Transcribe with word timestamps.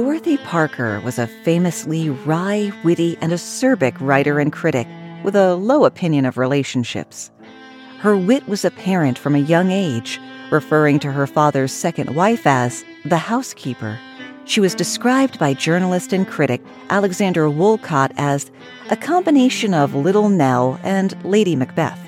Dorothy 0.00 0.38
Parker 0.38 0.98
was 1.00 1.18
a 1.18 1.26
famously 1.26 2.08
wry, 2.08 2.72
witty, 2.82 3.18
and 3.20 3.32
acerbic 3.32 3.98
writer 4.00 4.38
and 4.38 4.50
critic 4.50 4.88
with 5.22 5.36
a 5.36 5.56
low 5.56 5.84
opinion 5.84 6.24
of 6.24 6.38
relationships. 6.38 7.30
Her 7.98 8.16
wit 8.16 8.48
was 8.48 8.64
apparent 8.64 9.18
from 9.18 9.34
a 9.34 9.40
young 9.40 9.70
age, 9.70 10.18
referring 10.50 11.00
to 11.00 11.12
her 11.12 11.26
father's 11.26 11.70
second 11.70 12.16
wife 12.16 12.46
as 12.46 12.82
the 13.04 13.18
housekeeper. 13.18 13.98
She 14.46 14.58
was 14.58 14.74
described 14.74 15.38
by 15.38 15.52
journalist 15.52 16.14
and 16.14 16.26
critic 16.26 16.62
Alexander 16.88 17.50
Woollcott 17.50 18.12
as 18.16 18.50
a 18.88 18.96
combination 18.96 19.74
of 19.74 19.94
Little 19.94 20.30
Nell 20.30 20.80
and 20.82 21.14
Lady 21.26 21.54
Macbeth. 21.54 22.00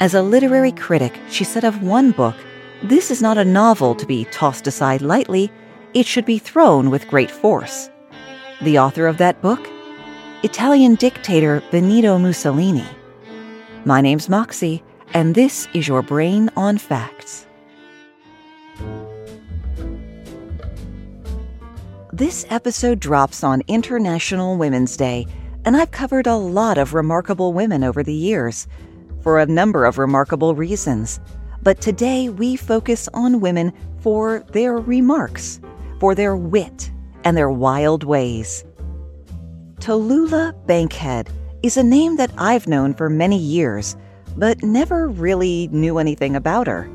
As 0.00 0.14
a 0.14 0.22
literary 0.22 0.72
critic, 0.72 1.16
she 1.30 1.44
said 1.44 1.62
of 1.62 1.80
one 1.80 2.10
book, 2.10 2.34
This 2.82 3.12
is 3.12 3.22
not 3.22 3.38
a 3.38 3.44
novel 3.44 3.94
to 3.94 4.04
be 4.04 4.24
tossed 4.32 4.66
aside 4.66 5.00
lightly 5.00 5.52
it 5.96 6.06
should 6.06 6.26
be 6.26 6.38
thrown 6.38 6.90
with 6.90 7.08
great 7.08 7.30
force. 7.30 7.88
The 8.60 8.78
author 8.78 9.06
of 9.06 9.16
that 9.16 9.40
book? 9.40 9.66
Italian 10.42 10.96
dictator 10.96 11.62
Benito 11.70 12.18
Mussolini. 12.18 12.84
My 13.86 14.02
name's 14.02 14.28
Moxie, 14.28 14.84
and 15.14 15.34
this 15.34 15.66
is 15.72 15.88
your 15.88 16.02
Brain 16.02 16.50
on 16.54 16.76
Facts. 16.76 17.46
This 22.12 22.44
episode 22.50 23.00
drops 23.00 23.42
on 23.42 23.62
International 23.66 24.58
Women's 24.58 24.98
Day, 24.98 25.26
and 25.64 25.78
I've 25.78 25.92
covered 25.92 26.26
a 26.26 26.36
lot 26.36 26.76
of 26.76 26.92
remarkable 26.92 27.54
women 27.54 27.82
over 27.82 28.02
the 28.02 28.12
years, 28.12 28.68
for 29.22 29.38
a 29.38 29.46
number 29.46 29.86
of 29.86 29.96
remarkable 29.96 30.54
reasons. 30.54 31.20
But 31.62 31.80
today 31.80 32.28
we 32.28 32.54
focus 32.54 33.08
on 33.14 33.40
women 33.40 33.72
for 34.02 34.44
their 34.52 34.76
remarks 34.76 35.58
for 36.00 36.14
their 36.14 36.36
wit 36.36 36.90
and 37.24 37.36
their 37.36 37.50
wild 37.50 38.04
ways. 38.04 38.64
Tallulah 39.80 40.54
Bankhead 40.66 41.28
is 41.62 41.76
a 41.76 41.82
name 41.82 42.16
that 42.16 42.30
I've 42.38 42.66
known 42.66 42.94
for 42.94 43.10
many 43.10 43.38
years, 43.38 43.96
but 44.36 44.62
never 44.62 45.08
really 45.08 45.68
knew 45.72 45.98
anything 45.98 46.36
about 46.36 46.66
her. 46.66 46.88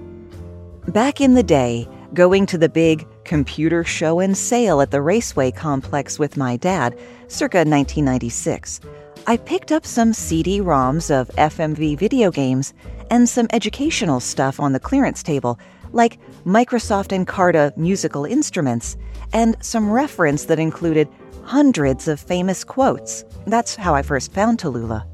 Back 0.88 1.22
in 1.22 1.36
the 1.36 1.44
day, 1.44 1.88
going 2.14 2.46
to 2.48 2.58
the 2.58 2.70
big 2.70 3.08
computer 3.24 3.84
show 3.84 4.20
and 4.20 4.38
sale 4.38 4.82
at 4.82 4.92
the 4.92 5.02
Raceway 5.02 5.52
complex 5.52 6.20
with 6.20 6.38
my 6.38 6.58
dad, 6.58 6.98
circa 7.28 7.60
1996, 7.60 8.82
I 9.28 9.38
picked 9.38 9.72
up 9.72 9.86
some 9.86 10.14
CD 10.14 10.60
ROMs 10.60 11.12
of 11.12 11.30
FMV 11.36 11.98
video 11.98 12.32
games 12.32 12.74
and 13.12 13.30
some 13.30 13.48
educational 13.52 14.20
stuff 14.20 14.60
on 14.60 14.74
the 14.74 14.80
clearance 14.80 15.22
table 15.22 15.60
like 15.94 16.18
Microsoft 16.46 17.12
and 17.12 17.28
Encarta 17.28 17.76
musical 17.78 18.26
instruments, 18.26 18.98
and 19.34 19.56
some 19.62 19.92
reference 19.92 20.46
that 20.46 20.60
included 20.60 21.08
hundreds 21.44 22.08
of 22.08 22.20
famous 22.20 22.64
quotes. 22.64 23.24
That's 23.46 23.76
how 23.76 23.94
I 23.94 24.02
first 24.02 24.34
found 24.34 24.60
Tallulah. 24.60 25.06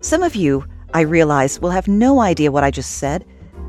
Some 0.00 0.22
of 0.22 0.34
you, 0.34 0.64
I 0.94 1.02
realize, 1.02 1.60
will 1.60 1.70
have 1.70 1.88
no 1.88 2.20
idea 2.20 2.52
what 2.52 2.64
I 2.64 2.70
just 2.70 2.98
said. 2.98 3.24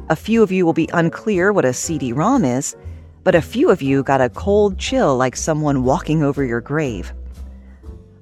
A 0.10 0.16
few 0.16 0.44
of 0.44 0.52
you 0.52 0.66
will 0.66 0.74
be 0.74 0.90
unclear 0.94 1.54
what 1.54 1.66
a 1.66 1.74
CD 1.74 2.12
ROM 2.12 2.44
is, 2.44 2.76
but 3.24 3.36
a 3.36 3.42
few 3.42 3.70
of 3.70 3.82
you 3.82 4.04
got 4.04 4.20
a 4.20 4.30
cold 4.30 4.78
chill 4.78 5.16
like 5.16 5.36
someone 5.36 5.84
walking 5.84 6.24
over 6.24 6.44
your 6.44 6.62
grave. 6.62 7.14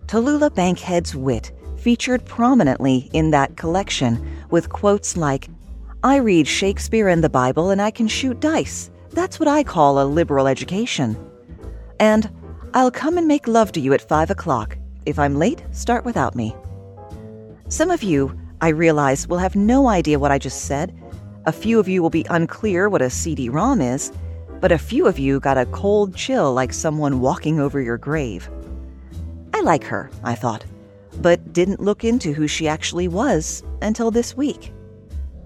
Tallulah 0.06 0.54
Bankhead's 0.54 1.16
wit 1.16 1.52
featured 1.78 2.24
prominently 2.26 3.10
in 3.14 3.32
that 3.32 3.58
collection, 3.58 4.24
with 4.52 4.70
quotes 4.70 5.18
like, 5.18 5.50
I 6.04 6.16
read 6.16 6.48
Shakespeare 6.48 7.10
and 7.10 7.24
the 7.24 7.30
Bible 7.30 7.70
and 7.70 7.80
I 7.80 7.92
can 7.92 8.08
shoot 8.08 8.40
dice. 8.40 8.90
That's 9.12 9.40
what 9.40 9.48
I 9.48 9.64
call 9.64 10.02
a 10.02 10.04
liberal 10.04 10.48
education. 10.48 11.16
And 12.00 12.28
I'll 12.74 12.90
come 12.90 13.20
and 13.20 13.28
make 13.28 13.48
love 13.48 13.72
to 13.74 13.80
you 13.80 13.94
at 13.94 14.02
five 14.02 14.32
o'clock. 14.32 14.80
If 15.06 15.20
I'm 15.20 15.38
late, 15.38 15.64
start 15.70 16.04
without 16.04 16.34
me. 16.34 16.56
Some 17.70 17.92
of 17.92 18.02
you, 18.02 18.36
I 18.62 18.70
realize, 18.70 19.28
will 19.28 19.38
have 19.38 19.56
no 19.56 19.90
idea 19.90 20.18
what 20.18 20.32
I 20.32 20.40
just 20.40 20.66
said. 20.66 20.92
A 21.46 21.52
few 21.52 21.80
of 21.80 21.88
you 21.88 22.02
will 22.02 22.10
be 22.10 22.26
unclear 22.32 22.90
what 22.90 23.04
a 23.04 23.10
CD 23.12 23.50
ROM 23.50 23.80
is, 23.80 24.12
but 24.60 24.72
a 24.72 24.80
few 24.80 25.06
of 25.06 25.20
you 25.20 25.40
got 25.40 25.60
a 25.60 25.68
cold 25.68 26.16
chill 26.16 26.52
like 26.52 26.74
someone 26.74 27.20
walking 27.20 27.60
over 27.60 27.80
your 27.80 28.00
grave. 28.00 28.50
I 29.54 29.62
like 29.62 29.84
her, 29.84 30.10
I 30.24 30.34
thought, 30.34 30.66
but 31.22 31.54
didn't 31.54 31.80
look 31.80 32.04
into 32.04 32.34
who 32.34 32.48
she 32.48 32.68
actually 32.68 33.08
was 33.08 33.62
until 33.84 34.10
this 34.10 34.36
week. 34.36 34.74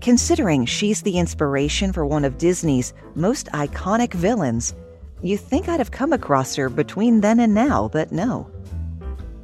Considering 0.06 0.68
she's 0.68 1.02
the 1.02 1.18
inspiration 1.18 1.92
for 1.92 2.06
one 2.06 2.24
of 2.24 2.38
Disney's 2.38 2.94
most 3.16 3.48
iconic 3.54 4.14
villains, 4.14 4.76
you 5.24 5.36
think 5.36 5.68
I'd 5.68 5.80
have 5.80 5.90
come 5.90 6.14
across 6.14 6.54
her 6.58 6.70
between 6.70 7.22
then 7.22 7.40
and 7.40 7.56
now, 7.56 7.90
but 7.92 8.12
no. 8.12 8.48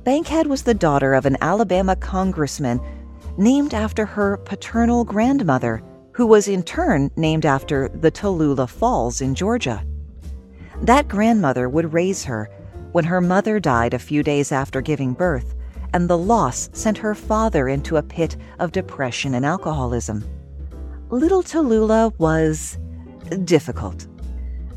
Bankhead 0.04 0.46
was 0.46 0.62
the 0.62 0.76
daughter 0.76 1.16
of 1.16 1.26
an 1.26 1.36
Alabama 1.42 1.96
congressman 1.96 2.80
named 3.40 3.74
after 3.74 4.06
her 4.06 4.38
paternal 4.38 5.04
grandmother, 5.04 5.82
who 6.12 6.28
was 6.28 6.48
in 6.48 6.62
turn 6.62 7.10
named 7.16 7.48
after 7.48 7.90
the 7.96 8.12
Tallulah 8.12 8.70
Falls 8.70 9.20
in 9.20 9.34
Georgia. 9.34 9.84
That 10.84 11.08
grandmother 11.08 11.70
would 11.70 11.92
raise 11.92 12.24
her 12.26 12.52
when 12.92 13.06
her 13.06 13.20
mother 13.20 13.60
died 13.60 13.96
a 13.96 14.00
few 14.00 14.22
days 14.22 14.52
after 14.52 14.80
giving 14.80 15.14
birth, 15.14 15.56
and 15.94 16.08
the 16.08 16.20
loss 16.20 16.70
sent 16.74 17.00
her 17.00 17.16
father 17.16 17.68
into 17.68 17.98
a 17.98 18.04
pit 18.04 18.38
of 18.60 18.72
depression 18.72 19.34
and 19.34 19.44
alcoholism 19.44 20.24
little 21.12 21.44
Tallulah 21.44 22.18
was 22.20 22.80
difficult. 23.44 24.08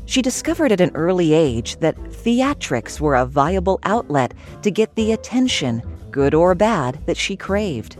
She 0.05 0.21
discovered 0.21 0.71
at 0.71 0.81
an 0.81 0.91
early 0.93 1.33
age 1.33 1.77
that 1.77 1.95
theatrics 1.95 2.99
were 2.99 3.15
a 3.15 3.25
viable 3.25 3.79
outlet 3.83 4.33
to 4.61 4.69
get 4.69 4.93
the 4.95 5.13
attention, 5.13 5.81
good 6.11 6.33
or 6.33 6.53
bad, 6.53 6.99
that 7.07 7.17
she 7.17 7.35
craved. 7.35 7.97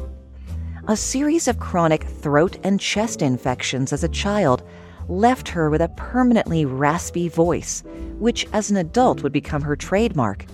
A 0.88 0.96
series 0.96 1.48
of 1.48 1.60
chronic 1.60 2.04
throat 2.04 2.60
and 2.64 2.80
chest 2.80 3.22
infections 3.22 3.92
as 3.92 4.04
a 4.04 4.10
child 4.10 4.62
left 5.08 5.48
her 5.48 5.70
with 5.70 5.82
a 5.82 5.90
permanently 5.90 6.66
raspy 6.66 7.28
voice, 7.28 7.84
which 8.20 8.46
as 8.54 8.70
an 8.70 8.78
adult 8.78 9.24
would 9.24 9.32
become 9.32 9.62
her 9.62 9.76
trademark. 9.76 10.46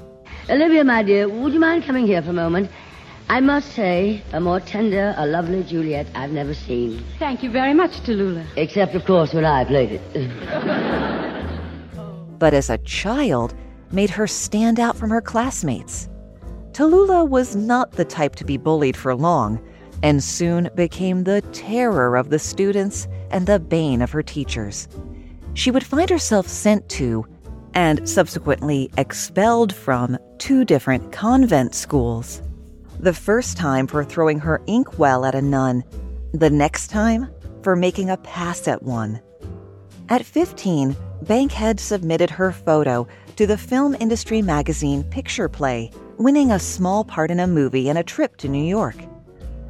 Olivia, 0.50 0.84
my 0.84 1.04
dear, 1.04 1.28
would 1.28 1.54
you 1.54 1.60
mind 1.60 1.84
coming 1.84 2.06
here 2.06 2.22
for 2.22 2.30
a 2.30 2.34
moment? 2.34 2.70
I 3.32 3.40
must 3.40 3.72
say, 3.72 4.22
a 4.34 4.42
more 4.42 4.60
tender, 4.60 5.16
a 5.16 5.26
lovely 5.26 5.64
Juliet 5.64 6.06
I've 6.14 6.34
never 6.34 6.54
seen. 6.54 7.02
Thank 7.18 7.44
you 7.44 7.50
very 7.50 7.74
much, 7.74 7.92
Tallulah. 8.02 8.46
Except, 8.58 8.94
of 8.94 9.06
course, 9.06 9.34
when 9.34 9.46
I 9.46 9.64
played 9.64 10.02
it. 10.02 10.02
but 12.40 12.54
as 12.54 12.70
a 12.70 12.78
child, 12.80 13.54
made 13.90 14.10
her 14.10 14.28
stand 14.28 14.82
out 14.82 14.98
from 14.98 15.10
her 15.12 15.22
classmates. 15.22 16.10
Tallulah 16.74 17.26
was 17.26 17.56
not 17.56 17.94
the 17.94 18.04
type 18.04 18.36
to 18.36 18.44
be 18.44 18.58
bullied 18.58 18.98
for 18.98 19.16
long, 19.16 19.62
and 20.04 20.22
soon 20.22 20.70
became 20.76 21.24
the 21.24 21.40
terror 21.54 22.18
of 22.18 22.32
the 22.32 22.40
students 22.40 23.08
and 23.30 23.48
the 23.48 23.62
bane 23.62 24.02
of 24.02 24.12
her 24.12 24.24
teachers. 24.24 24.90
She 25.54 25.72
would 25.72 25.86
find 25.86 26.10
herself 26.10 26.50
sent 26.50 26.90
to, 26.90 27.26
and 27.76 28.10
subsequently 28.10 28.92
expelled 28.98 29.74
from, 29.74 30.18
two 30.38 30.66
different 30.66 31.14
convent 31.14 31.74
schools. 31.76 32.42
The 33.02 33.14
first 33.14 33.58
time 33.58 33.88
for 33.88 34.04
throwing 34.04 34.38
her 34.42 34.62
inkwell 34.68 35.26
at 35.26 35.34
a 35.34 35.42
nun, 35.42 35.84
the 36.34 36.52
next 36.52 36.90
time 36.90 37.32
for 37.64 37.76
making 37.76 38.12
a 38.12 38.18
pass 38.18 38.68
at 38.68 38.84
one. 38.84 39.20
At 40.10 40.24
15, 40.24 40.96
Bankhead 41.24 41.80
submitted 41.80 42.30
her 42.30 42.52
photo 42.52 43.08
to 43.38 43.48
the 43.48 43.58
film 43.58 43.96
industry 44.00 44.44
magazine 44.44 45.04
Picture 45.06 45.50
Play, 45.50 45.90
winning 46.20 46.52
a 46.52 46.60
small 46.60 47.04
part 47.04 47.32
in 47.32 47.40
a 47.40 47.48
movie 47.48 47.90
and 47.90 47.98
a 47.98 48.04
trip 48.04 48.38
to 48.38 48.48
New 48.48 48.64
York. 48.64 48.98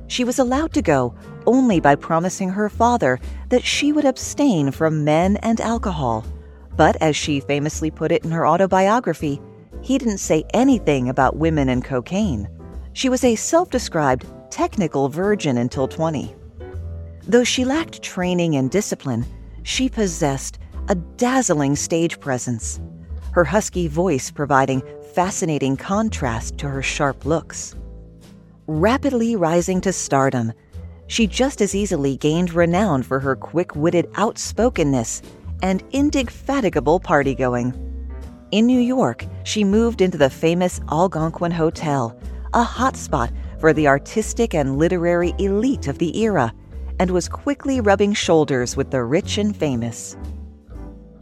She 0.07 0.25
was 0.25 0.37
allowed 0.37 0.73
to 0.73 0.81
go 0.81 1.15
only 1.45 1.79
by 1.79 1.95
promising 1.95 2.49
her 2.49 2.67
father 2.67 3.17
that 3.47 3.63
she 3.63 3.93
would 3.93 4.03
abstain 4.03 4.71
from 4.71 5.05
men 5.05 5.37
and 5.37 5.61
alcohol. 5.61 6.25
But 6.75 6.97
as 6.99 7.15
she 7.15 7.39
famously 7.39 7.91
put 7.91 8.11
it 8.11 8.25
in 8.25 8.31
her 8.31 8.45
autobiography, 8.45 9.39
he 9.81 9.97
didn't 9.97 10.17
say 10.17 10.43
anything 10.53 11.07
about 11.07 11.37
women 11.37 11.69
and 11.69 11.81
cocaine. 11.81 12.49
She 12.93 13.09
was 13.09 13.23
a 13.23 13.35
self 13.35 13.69
described 13.69 14.25
technical 14.49 15.07
virgin 15.07 15.57
until 15.57 15.87
20. 15.87 16.35
Though 17.27 17.43
she 17.43 17.63
lacked 17.63 18.01
training 18.01 18.55
and 18.55 18.69
discipline, 18.69 19.25
she 19.63 19.87
possessed 19.87 20.59
a 20.89 20.95
dazzling 20.95 21.75
stage 21.75 22.19
presence, 22.19 22.81
her 23.31 23.45
husky 23.45 23.87
voice 23.87 24.29
providing 24.29 24.83
fascinating 25.13 25.77
contrast 25.77 26.57
to 26.57 26.67
her 26.67 26.81
sharp 26.81 27.25
looks. 27.25 27.75
Rapidly 28.67 29.35
rising 29.35 29.79
to 29.81 29.93
stardom, 29.93 30.53
she 31.07 31.27
just 31.27 31.61
as 31.61 31.75
easily 31.75 32.17
gained 32.17 32.53
renown 32.53 33.03
for 33.03 33.19
her 33.19 33.35
quick 33.35 33.75
witted 33.75 34.09
outspokenness 34.17 35.21
and 35.61 35.83
indefatigable 35.91 36.99
party 36.99 37.35
going. 37.35 37.73
In 38.51 38.65
New 38.65 38.79
York, 38.79 39.25
she 39.43 39.63
moved 39.63 40.01
into 40.01 40.17
the 40.17 40.29
famous 40.29 40.81
Algonquin 40.89 41.51
Hotel, 41.51 42.17
a 42.53 42.63
hotspot 42.63 43.31
for 43.59 43.73
the 43.73 43.87
artistic 43.87 44.53
and 44.53 44.77
literary 44.77 45.33
elite 45.37 45.87
of 45.87 45.97
the 45.97 46.17
era, 46.19 46.53
and 46.99 47.11
was 47.11 47.29
quickly 47.29 47.81
rubbing 47.81 48.13
shoulders 48.13 48.75
with 48.75 48.91
the 48.91 49.03
rich 49.03 49.37
and 49.37 49.55
famous. 49.55 50.17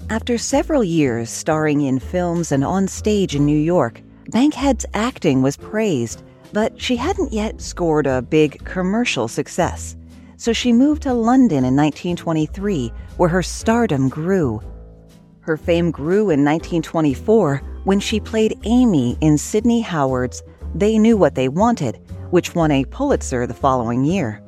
After 0.10 0.38
several 0.38 0.84
years 0.84 1.30
starring 1.30 1.82
in 1.82 2.00
films 2.00 2.52
and 2.52 2.64
on 2.64 2.88
stage 2.88 3.36
in 3.36 3.46
New 3.46 3.60
York, 3.60 4.02
Bankhead's 4.30 4.86
acting 4.94 5.42
was 5.42 5.58
praised, 5.58 6.24
but 6.52 6.80
she 6.82 6.96
hadn't 6.96 7.32
yet 7.32 7.62
scored 7.62 8.08
a 8.08 8.22
big 8.22 8.64
commercial 8.66 9.28
success. 9.28 9.96
So 10.38 10.54
she 10.54 10.74
moved 10.74 11.04
to 11.04 11.14
London 11.14 11.66
in 11.66 11.76
1923, 11.76 12.92
where 13.18 13.30
her 13.30 13.44
stardom 13.44 14.10
grew. 14.10 14.62
Her 15.42 15.58
fame 15.58 15.92
grew 15.92 16.30
in 16.30 16.44
1924 16.44 17.58
when 17.84 18.00
she 18.00 18.20
played 18.20 18.60
Amy 18.64 19.18
in 19.22 19.38
Sidney 19.38 19.82
Howard's 19.82 20.42
They 20.76 21.00
Knew 21.00 21.18
What 21.18 21.34
They 21.34 21.50
Wanted, 21.50 22.00
which 22.30 22.54
won 22.54 22.70
a 22.70 22.86
Pulitzer 22.86 23.48
the 23.48 23.56
following 23.56 24.06
year. 24.06 24.42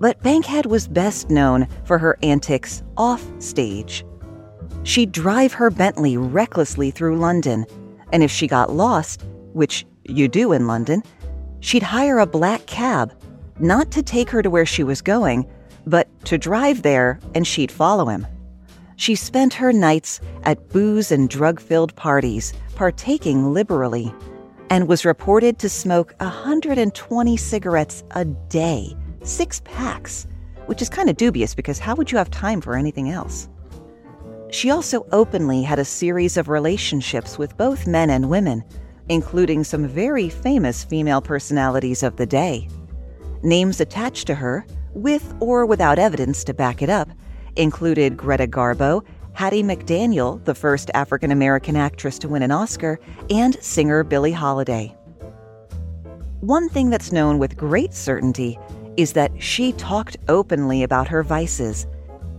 But 0.00 0.20
Bankhead 0.22 0.66
was 0.66 0.88
best 0.88 1.30
known 1.30 1.68
for 1.84 1.98
her 1.98 2.18
antics 2.22 2.82
off 2.96 3.24
stage. 3.38 4.04
She'd 4.82 5.12
drive 5.12 5.52
her 5.52 5.70
Bentley 5.70 6.16
recklessly 6.16 6.90
through 6.90 7.18
London, 7.18 7.64
and 8.12 8.24
if 8.24 8.30
she 8.30 8.48
got 8.48 8.72
lost, 8.72 9.24
which 9.52 9.86
you 10.04 10.26
do 10.26 10.52
in 10.52 10.66
London, 10.66 11.02
she'd 11.60 11.82
hire 11.82 12.18
a 12.18 12.26
black 12.26 12.66
cab, 12.66 13.12
not 13.60 13.92
to 13.92 14.02
take 14.02 14.30
her 14.30 14.42
to 14.42 14.50
where 14.50 14.66
she 14.66 14.82
was 14.82 15.00
going, 15.00 15.46
but 15.86 16.08
to 16.24 16.38
drive 16.38 16.82
there 16.82 17.20
and 17.34 17.46
she'd 17.46 17.70
follow 17.70 18.06
him. 18.06 18.26
She 18.96 19.14
spent 19.14 19.54
her 19.54 19.72
nights 19.72 20.20
at 20.42 20.68
booze 20.70 21.12
and 21.12 21.28
drug 21.28 21.60
filled 21.60 21.94
parties, 21.94 22.52
partaking 22.74 23.52
liberally 23.52 24.12
and 24.70 24.86
was 24.86 25.04
reported 25.04 25.58
to 25.58 25.68
smoke 25.68 26.14
120 26.20 27.36
cigarettes 27.36 28.04
a 28.12 28.24
day, 28.24 28.96
six 29.24 29.60
packs, 29.64 30.26
which 30.66 30.80
is 30.80 30.88
kind 30.88 31.10
of 31.10 31.16
dubious 31.16 31.54
because 31.54 31.80
how 31.80 31.96
would 31.96 32.10
you 32.10 32.16
have 32.16 32.30
time 32.30 32.60
for 32.60 32.76
anything 32.76 33.10
else? 33.10 33.48
She 34.50 34.70
also 34.70 35.06
openly 35.12 35.62
had 35.62 35.78
a 35.78 35.84
series 35.84 36.36
of 36.36 36.48
relationships 36.48 37.36
with 37.36 37.56
both 37.56 37.86
men 37.86 38.10
and 38.10 38.30
women, 38.30 38.64
including 39.08 39.64
some 39.64 39.86
very 39.86 40.28
famous 40.28 40.84
female 40.84 41.20
personalities 41.20 42.02
of 42.02 42.16
the 42.16 42.26
day. 42.26 42.68
Names 43.42 43.80
attached 43.80 44.26
to 44.28 44.34
her, 44.34 44.64
with 44.94 45.34
or 45.40 45.66
without 45.66 45.98
evidence 45.98 46.44
to 46.44 46.54
back 46.54 46.82
it 46.82 46.90
up, 46.90 47.08
included 47.56 48.16
Greta 48.16 48.46
Garbo 48.46 49.04
Hattie 49.32 49.62
McDaniel, 49.62 50.44
the 50.44 50.54
first 50.54 50.90
African 50.92 51.30
American 51.30 51.76
actress 51.76 52.18
to 52.18 52.28
win 52.28 52.42
an 52.42 52.50
Oscar, 52.50 52.98
and 53.30 53.62
singer 53.62 54.04
Billie 54.04 54.32
Holiday. 54.32 54.94
One 56.40 56.68
thing 56.68 56.90
that's 56.90 57.12
known 57.12 57.38
with 57.38 57.56
great 57.56 57.94
certainty 57.94 58.58
is 58.96 59.12
that 59.14 59.30
she 59.42 59.72
talked 59.72 60.16
openly 60.28 60.82
about 60.82 61.08
her 61.08 61.22
vices, 61.22 61.86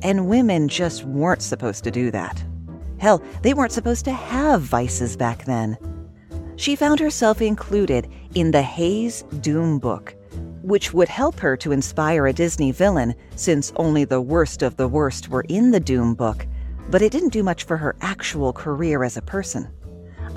and 0.04 0.28
women 0.28 0.68
just 0.68 1.04
weren't 1.06 1.42
supposed 1.42 1.84
to 1.86 1.92
do 1.92 2.12
that. 2.12 2.44
Hell, 3.00 3.24
they 3.42 3.54
weren't 3.54 3.72
supposed 3.72 4.06
to 4.06 4.12
have 4.12 4.62
vices 4.62 5.16
back 5.16 5.46
then. 5.46 5.78
She 6.56 6.76
found 6.76 7.00
herself 7.00 7.42
included 7.42 8.08
in 8.36 8.52
the 8.52 8.62
Hays 8.62 9.24
Doom 9.40 9.80
book, 9.80 10.14
which 10.62 10.94
would 10.94 11.10
help 11.10 11.40
her 11.40 11.58
to 11.58 11.72
inspire 11.72 12.28
a 12.28 12.34
Disney 12.34 12.72
villain 12.72 13.16
since 13.36 13.74
only 13.78 14.04
the 14.04 14.22
worst 14.22 14.62
of 14.62 14.78
the 14.78 14.88
worst 14.88 15.30
were 15.30 15.46
in 15.48 15.72
the 15.72 15.80
Doom 15.80 16.14
book 16.14 16.46
but 16.92 17.02
it 17.02 17.12
didn't 17.12 17.30
do 17.34 17.42
much 17.42 17.64
for 17.64 17.78
her 17.78 17.96
actual 18.02 18.52
career 18.52 19.04
as 19.04 19.16
a 19.16 19.22
person. 19.22 19.68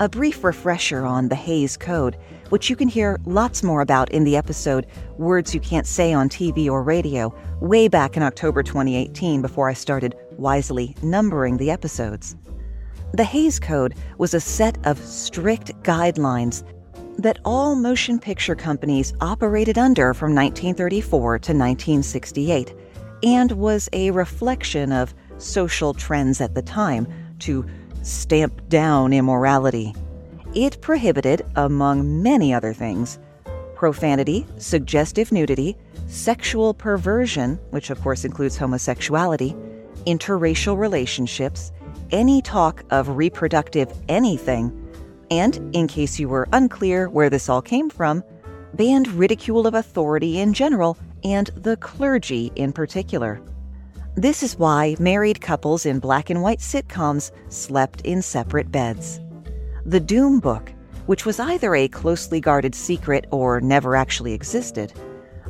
A 0.01 0.09
brief 0.09 0.43
refresher 0.43 1.05
on 1.05 1.29
the 1.29 1.35
Hays 1.35 1.77
Code, 1.77 2.17
which 2.49 2.71
you 2.71 2.77
can 2.77 2.89
hear 2.89 3.21
lots 3.27 3.63
more 3.63 3.81
about 3.81 4.11
in 4.11 4.25
the 4.25 4.37
episode 4.37 4.87
Words 5.19 5.55
You 5.55 5.61
Can't 5.61 5.87
Say 5.87 6.13
on 6.13 6.29
TV 6.29 6.69
or 6.69 6.83
Radio, 6.83 7.35
way 7.61 7.89
back 7.89 8.17
in 8.17 8.23
October 8.23 8.63
2018 8.63 9.43
before 9.43 9.69
I 9.69 9.73
started 9.73 10.17
wisely 10.33 10.97
numbering 11.03 11.57
the 11.57 11.71
episodes. 11.71 12.37
The 13.13 13.25
Hays 13.25 13.61
Code 13.61 13.95
was 14.19 14.35
a 14.35 14.41
set 14.41 14.85
of 14.85 14.99
strict 14.99 15.71
guidelines 15.83 16.65
that 17.19 17.39
all 17.45 17.77
motion 17.77 18.19
picture 18.19 18.57
companies 18.57 19.13
operated 19.21 19.79
under 19.79 20.15
from 20.15 20.35
1934 20.35 21.39
to 21.39 21.53
1968 21.53 22.75
and 23.23 23.53
was 23.53 23.89
a 23.93 24.11
reflection 24.11 24.93
of 24.93 25.15
social 25.45 25.95
trends 25.95 26.41
at 26.41 26.55
the 26.55 26.63
time 26.63 27.07
to 27.41 27.65
stamp 28.03 28.69
down 28.69 29.13
immorality. 29.13 29.95
It 30.55 30.81
prohibited, 30.81 31.45
among 31.57 32.23
many 32.23 32.55
other 32.55 32.73
things, 32.73 33.19
profanity, 33.75 34.47
suggestive 34.59 35.33
nudity, 35.33 35.77
sexual 36.07 36.75
perversion, 36.75 37.59
which 37.71 37.91
of 37.91 38.01
course 38.03 38.25
includes 38.25 38.57
homosexuality, 38.57 39.55
interracial 40.07 40.79
relationships, 40.79 41.73
any 42.11 42.41
talk 42.43 42.85
of 42.91 43.17
reproductive 43.17 43.93
anything, 44.09 44.73
and, 45.31 45.57
in 45.75 45.89
case 45.89 46.19
you 46.19 46.29
were 46.29 46.49
unclear 46.53 47.09
where 47.09 47.31
this 47.31 47.49
all 47.49 47.63
came 47.63 47.91
from, 47.91 48.23
banned 48.75 49.09
ridicule 49.09 49.67
of 49.67 49.75
authority 49.75 50.39
in 50.39 50.53
general 50.53 50.97
and 51.25 51.49
the 51.57 51.77
clergy 51.79 52.53
in 52.57 52.73
particular. 52.73 53.41
This 54.17 54.45
is 54.45 54.57
why 54.57 54.95
married 55.01 55.41
couples 55.41 55.87
in 55.87 55.99
black 55.99 56.31
and 56.31 56.41
white 56.41 56.61
sitcoms 56.61 57.33
slept 57.49 58.01
in 58.03 58.23
separate 58.23 58.71
beds. 58.71 59.21
The 59.87 59.99
Doom 59.99 60.39
Book, 60.39 60.73
which 61.07 61.27
was 61.27 61.41
either 61.41 61.75
a 61.75 61.89
closely 61.89 62.41
guarded 62.41 62.77
secret 62.77 63.27
or 63.33 63.61
never 63.61 63.97
actually 63.97 64.33
existed, 64.33 64.93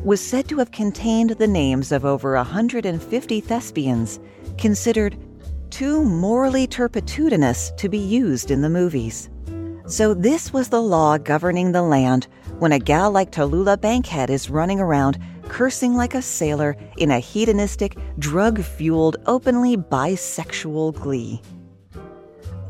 was 0.02 0.20
said 0.20 0.48
to 0.48 0.58
have 0.58 0.70
contained 0.70 1.30
the 1.30 1.46
names 1.46 1.92
of 1.92 2.06
over 2.06 2.36
150 2.36 3.40
thespians 3.42 4.18
considered 4.56 5.18
too 5.68 6.02
morally 6.02 6.66
turpitudinous 6.66 7.76
to 7.76 7.90
be 7.90 7.98
used 7.98 8.50
in 8.50 8.62
the 8.62 8.70
movies. 8.70 9.28
So, 9.86 10.14
this 10.14 10.54
was 10.54 10.70
the 10.70 10.80
law 10.80 11.18
governing 11.18 11.72
the 11.72 11.82
land 11.82 12.28
when 12.58 12.72
a 12.72 12.78
gal 12.78 13.10
like 13.10 13.30
Tallulah 13.30 13.78
Bankhead 13.78 14.30
is 14.30 14.48
running 14.48 14.80
around 14.80 15.18
cursing 15.48 15.94
like 15.94 16.14
a 16.14 16.22
sailor 16.22 16.76
in 16.96 17.10
a 17.10 17.18
hedonistic, 17.18 17.96
drug 18.18 18.62
fueled, 18.62 19.16
openly 19.26 19.76
bisexual 19.76 20.94
glee. 20.94 21.40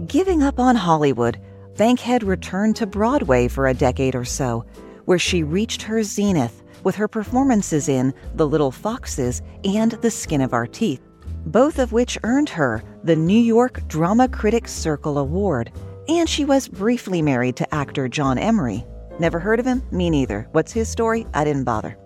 Giving 0.07 0.43
up 0.43 0.59
on 0.59 0.76
Hollywood, 0.76 1.40
Bankhead 1.76 2.23
returned 2.23 2.76
to 2.76 2.87
Broadway 2.87 3.49
for 3.49 3.69
a 3.69 3.75
decade 3.75 4.14
or 4.14 4.25
so, 4.25 4.64
where 5.04 5.19
she 5.19 5.43
reached 5.43 5.83
her 5.83 6.02
zenith 6.02 6.62
with 6.85 6.95
her 6.97 7.09
performances 7.09 7.88
in 7.88 8.14
The 8.35 8.47
Little 8.47 8.71
Foxes 8.71 9.43
and 9.64 9.93
The 9.93 10.11
Skin 10.11 10.40
of 10.40 10.52
Our 10.52 10.66
Teeth, 10.66 11.00
both 11.47 11.78
of 11.78 11.93
which 11.93 12.19
earned 12.23 12.49
her 12.50 12.83
the 13.02 13.16
New 13.16 13.40
York 13.40 13.87
Drama 13.88 14.28
Critics 14.28 14.73
Circle 14.73 15.19
Award, 15.19 15.73
and 16.09 16.28
she 16.28 16.45
was 16.45 16.69
briefly 16.69 17.23
married 17.23 17.57
to 17.57 17.75
actor 17.75 18.09
John 18.09 18.38
Emery. 18.38 18.85
Never 19.19 19.38
heard 19.38 19.61
of 19.61 19.66
him? 19.66 19.83
Me 19.90 20.11
neither. 20.11 20.49
What's 20.52 20.73
his 20.73 20.88
story? 20.88 21.26
I 21.35 21.45
didn't 21.45 21.64
bother. 21.64 21.97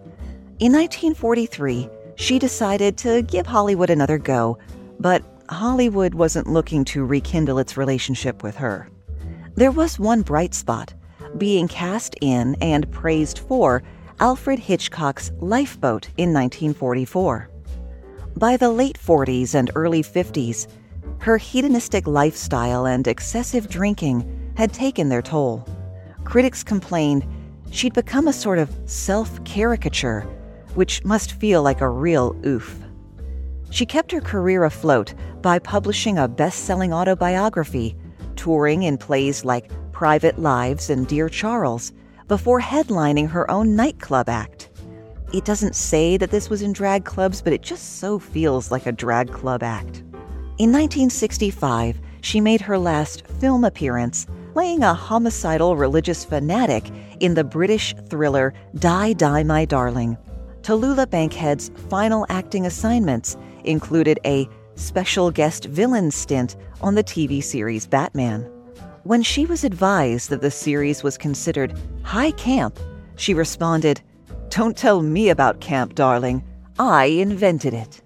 In 0.61 0.73
1943, 0.73 1.89
she 2.17 2.41
decided 2.41 2.99
to 2.99 3.23
give 3.23 3.47
Hollywood 3.47 3.91
another 3.91 4.19
go, 4.19 4.59
but 4.99 5.23
Hollywood 5.49 6.15
wasn't 6.15 6.49
looking 6.49 6.85
to 6.87 7.05
rekindle 7.05 7.61
its 7.61 7.77
relationship 7.77 8.43
with 8.43 8.57
her. 8.57 8.91
There 9.55 9.71
was 9.71 10.01
one 10.01 10.23
bright 10.23 10.55
spot 10.55 10.95
being 11.37 11.69
cast 11.69 12.17
in 12.21 12.57
and 12.61 12.91
praised 12.91 13.39
for 13.39 13.85
Alfred 14.19 14.59
Hitchcock's 14.59 15.31
Lifeboat 15.39 16.09
in 16.17 16.33
1944. 16.33 17.49
By 18.37 18.57
the 18.57 18.71
late 18.71 18.99
40s 18.99 19.55
and 19.55 19.71
early 19.77 20.03
50s, 20.03 20.67
her 21.21 21.37
hedonistic 21.39 22.09
lifestyle 22.09 22.85
and 22.85 23.07
excessive 23.07 23.69
drinking 23.69 24.53
had 24.57 24.73
taken 24.73 25.09
their 25.09 25.23
toll. 25.23 25.65
Critics 26.25 26.65
complained 26.65 27.25
she'd 27.71 27.95
become 27.95 28.27
a 28.27 28.33
sort 28.33 28.59
of 28.59 28.77
self 28.87 29.45
caricature 29.45 30.29
which 30.79 31.05
must 31.05 31.33
feel 31.33 31.61
like 31.61 31.81
a 31.81 31.91
real 31.91 32.37
oof. 32.47 32.79
She 33.71 33.85
kept 33.85 34.13
her 34.13 34.21
career 34.21 34.63
afloat 34.63 35.13
by 35.43 35.59
publishing 35.59 36.19
a 36.19 36.29
best 36.29 36.67
selling 36.67 36.93
autobiography, 36.93 37.97
touring 38.37 38.85
in 38.85 38.97
plays 38.97 39.45
like 39.45 39.73
Private 39.91 40.39
Lives 40.39 40.89
and 40.89 41.05
Dear 41.09 41.29
Charles 41.29 41.93
before 42.29 42.61
headlining 42.61 43.29
her 43.29 43.51
own 43.51 43.75
nightclub 43.75 44.29
act. 44.29 44.71
It 45.35 45.45
doesn't 45.45 45.75
say 45.75 46.17
that 46.17 46.31
this 46.31 46.49
was 46.49 46.63
in 46.63 46.73
drag 46.73 47.05
clubs, 47.05 47.43
but 47.43 47.53
it 47.53 47.63
just 47.63 47.99
so 47.99 48.21
feels 48.21 48.71
like 48.71 48.87
a 48.87 48.93
drag 48.93 49.33
club 49.33 49.65
act. 49.65 50.05
In 50.59 50.71
1965, 50.71 51.99
she 52.21 52.41
made 52.41 52.61
her 52.61 52.79
last 52.79 53.27
film 53.41 53.65
appearance, 53.65 54.29
playing 54.53 54.85
a 54.85 54.95
homicidal 54.95 55.75
religious 55.75 56.25
fanatic 56.25 56.85
in 57.19 57.35
the 57.35 57.43
British 57.43 57.97
thriller 58.09 58.55
Die, 58.77 59.13
Die, 59.15 59.43
My 59.43 59.65
Darling. 59.65 60.17
Tallulah 60.69 61.09
Bankhead's 61.09 61.71
final 61.89 62.27
acting 62.29 62.67
assignments 62.67 63.39
included 63.65 64.21
a 64.27 64.47
special 64.75 65.31
guest 65.31 65.65
villain 65.65 66.11
stint 66.11 66.57
on 66.83 66.95
the 66.95 67.03
TV 67.03 67.43
series 67.43 67.87
Batman. 67.87 68.43
When 69.05 69.23
she 69.23 69.47
was 69.47 69.65
advised 69.65 70.29
that 70.29 70.43
the 70.43 70.51
series 70.51 71.03
was 71.03 71.17
considered 71.17 71.73
high 72.03 72.33
camp, 72.33 72.79
she 73.17 73.33
responded, 73.33 74.03
Don't 74.51 74.77
tell 74.77 75.01
me 75.01 75.31
about 75.31 75.63
camp, 75.63 75.95
darling. 75.95 76.45
I 76.79 77.07
invented 77.07 77.73
it. 77.73 78.03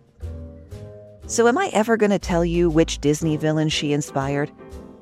So, 1.27 1.49
am 1.49 1.59
I 1.59 1.69
ever 1.73 1.97
going 1.97 2.11
to 2.11 2.19
tell 2.21 2.45
you 2.45 2.71
which 2.71 3.01
Disney 3.01 3.37
villain 3.37 3.71
she 3.71 3.93
inspired? 3.93 4.53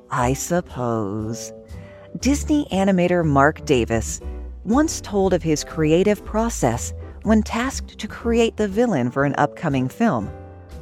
I 0.09 0.33
suppose. 0.33 1.53
Disney 2.21 2.65
animator 2.71 3.23
Marc 3.23 3.63
Davis 3.65 4.19
once 4.65 4.99
told 4.99 5.31
of 5.31 5.43
his 5.43 5.63
creative 5.63 6.25
process 6.25 6.91
when 7.23 7.43
tasked 7.43 7.99
to 7.99 8.07
create 8.07 8.57
the 8.57 8.67
villain 8.67 9.11
for 9.11 9.25
an 9.25 9.35
upcoming 9.37 9.87
film. 9.87 10.29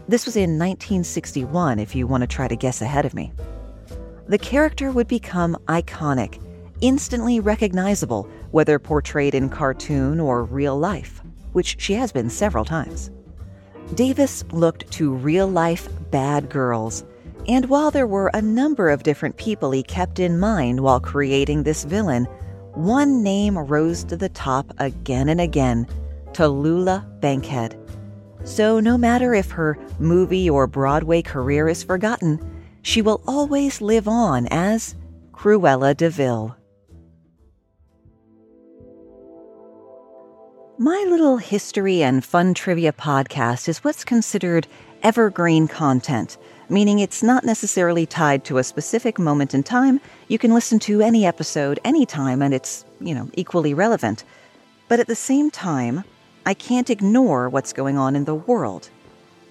This 0.07 0.25
was 0.25 0.35
in 0.35 0.57
1961, 0.57 1.79
if 1.79 1.93
you 1.93 2.07
want 2.07 2.21
to 2.21 2.27
try 2.27 2.47
to 2.47 2.55
guess 2.55 2.81
ahead 2.81 3.05
of 3.05 3.13
me. 3.13 3.31
The 4.27 4.37
character 4.37 4.91
would 4.91 5.07
become 5.07 5.57
iconic, 5.67 6.41
instantly 6.81 7.39
recognizable, 7.39 8.27
whether 8.51 8.79
portrayed 8.79 9.35
in 9.35 9.49
cartoon 9.49 10.19
or 10.19 10.43
real 10.43 10.77
life, 10.77 11.21
which 11.51 11.75
she 11.79 11.93
has 11.93 12.11
been 12.11 12.29
several 12.29 12.63
times. 12.63 13.11
Davis 13.95 14.43
looked 14.51 14.89
to 14.91 15.13
real 15.13 15.47
life 15.47 15.89
bad 16.11 16.49
girls, 16.49 17.03
and 17.47 17.65
while 17.65 17.91
there 17.91 18.07
were 18.07 18.31
a 18.33 18.41
number 18.41 18.89
of 18.89 19.03
different 19.03 19.37
people 19.37 19.71
he 19.71 19.83
kept 19.83 20.19
in 20.19 20.39
mind 20.39 20.79
while 20.79 20.99
creating 20.99 21.63
this 21.63 21.83
villain, 21.83 22.25
one 22.75 23.23
name 23.23 23.57
rose 23.57 24.03
to 24.05 24.15
the 24.15 24.29
top 24.29 24.71
again 24.77 25.27
and 25.27 25.41
again 25.41 25.87
Tallulah 26.33 27.19
Bankhead. 27.19 27.77
So, 28.43 28.79
no 28.79 28.97
matter 28.97 29.33
if 29.33 29.51
her 29.51 29.77
movie 29.99 30.49
or 30.49 30.65
Broadway 30.65 31.21
career 31.21 31.67
is 31.67 31.83
forgotten, 31.83 32.39
she 32.81 33.01
will 33.01 33.21
always 33.27 33.81
live 33.81 34.07
on 34.07 34.47
as 34.47 34.95
Cruella 35.33 35.95
de 35.95 36.09
Vil. 36.09 36.55
My 40.77 41.05
little 41.09 41.37
history 41.37 42.01
and 42.01 42.23
fun 42.23 42.53
trivia 42.53 42.93
podcast 42.93 43.67
is 43.67 43.83
what's 43.83 44.05
considered 44.05 44.65
evergreen 45.03 45.67
content, 45.67 46.37
meaning 46.69 46.99
it's 46.99 47.21
not 47.21 47.43
necessarily 47.43 48.05
tied 48.05 48.45
to 48.45 48.59
a 48.59 48.63
specific 48.63 49.19
moment 49.19 49.53
in 49.53 49.61
time. 49.61 49.99
You 50.29 50.39
can 50.39 50.53
listen 50.53 50.79
to 50.79 51.01
any 51.01 51.25
episode 51.25 51.81
anytime 51.83 52.41
and 52.41 52.53
it's, 52.53 52.85
you 53.01 53.13
know, 53.13 53.29
equally 53.33 53.73
relevant. 53.73 54.23
But 54.87 55.01
at 55.01 55.07
the 55.07 55.15
same 55.15 55.51
time, 55.51 56.05
I 56.45 56.53
can't 56.53 56.89
ignore 56.89 57.49
what's 57.49 57.73
going 57.73 57.97
on 57.97 58.15
in 58.15 58.25
the 58.25 58.35
world. 58.35 58.89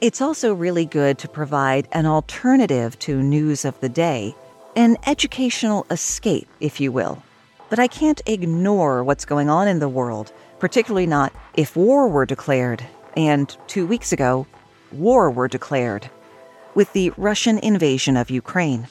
It's 0.01 0.21
also 0.21 0.55
really 0.55 0.87
good 0.87 1.19
to 1.19 1.29
provide 1.29 1.89
an 1.93 2.07
alternative 2.07 2.99
to 3.01 3.23
news 3.23 3.65
of 3.65 3.79
the 3.81 3.89
day, 3.89 4.35
an 4.77 4.97
educational 5.07 5.87
escape, 5.91 6.49
if 6.61 6.81
you 6.81 6.93
will. 6.93 7.23
But 7.69 7.79
I 7.79 7.89
can't 7.89 8.23
ignore 8.27 9.05
what's 9.05 9.25
going 9.25 9.51
on 9.51 9.69
in 9.69 9.81
the 9.81 9.89
world, 9.89 10.33
particularly 10.59 11.07
not 11.07 11.33
if 11.55 11.77
war 11.77 12.09
were 12.09 12.27
declared. 12.27 12.85
And 13.17 13.55
two 13.67 13.87
weeks 13.87 14.13
ago, 14.13 14.47
war 14.93 15.31
were 15.31 15.49
declared 15.49 16.11
with 16.75 16.93
the 16.93 17.13
Russian 17.17 17.59
invasion 17.59 18.17
of 18.17 18.31
Ukraine. 18.31 18.87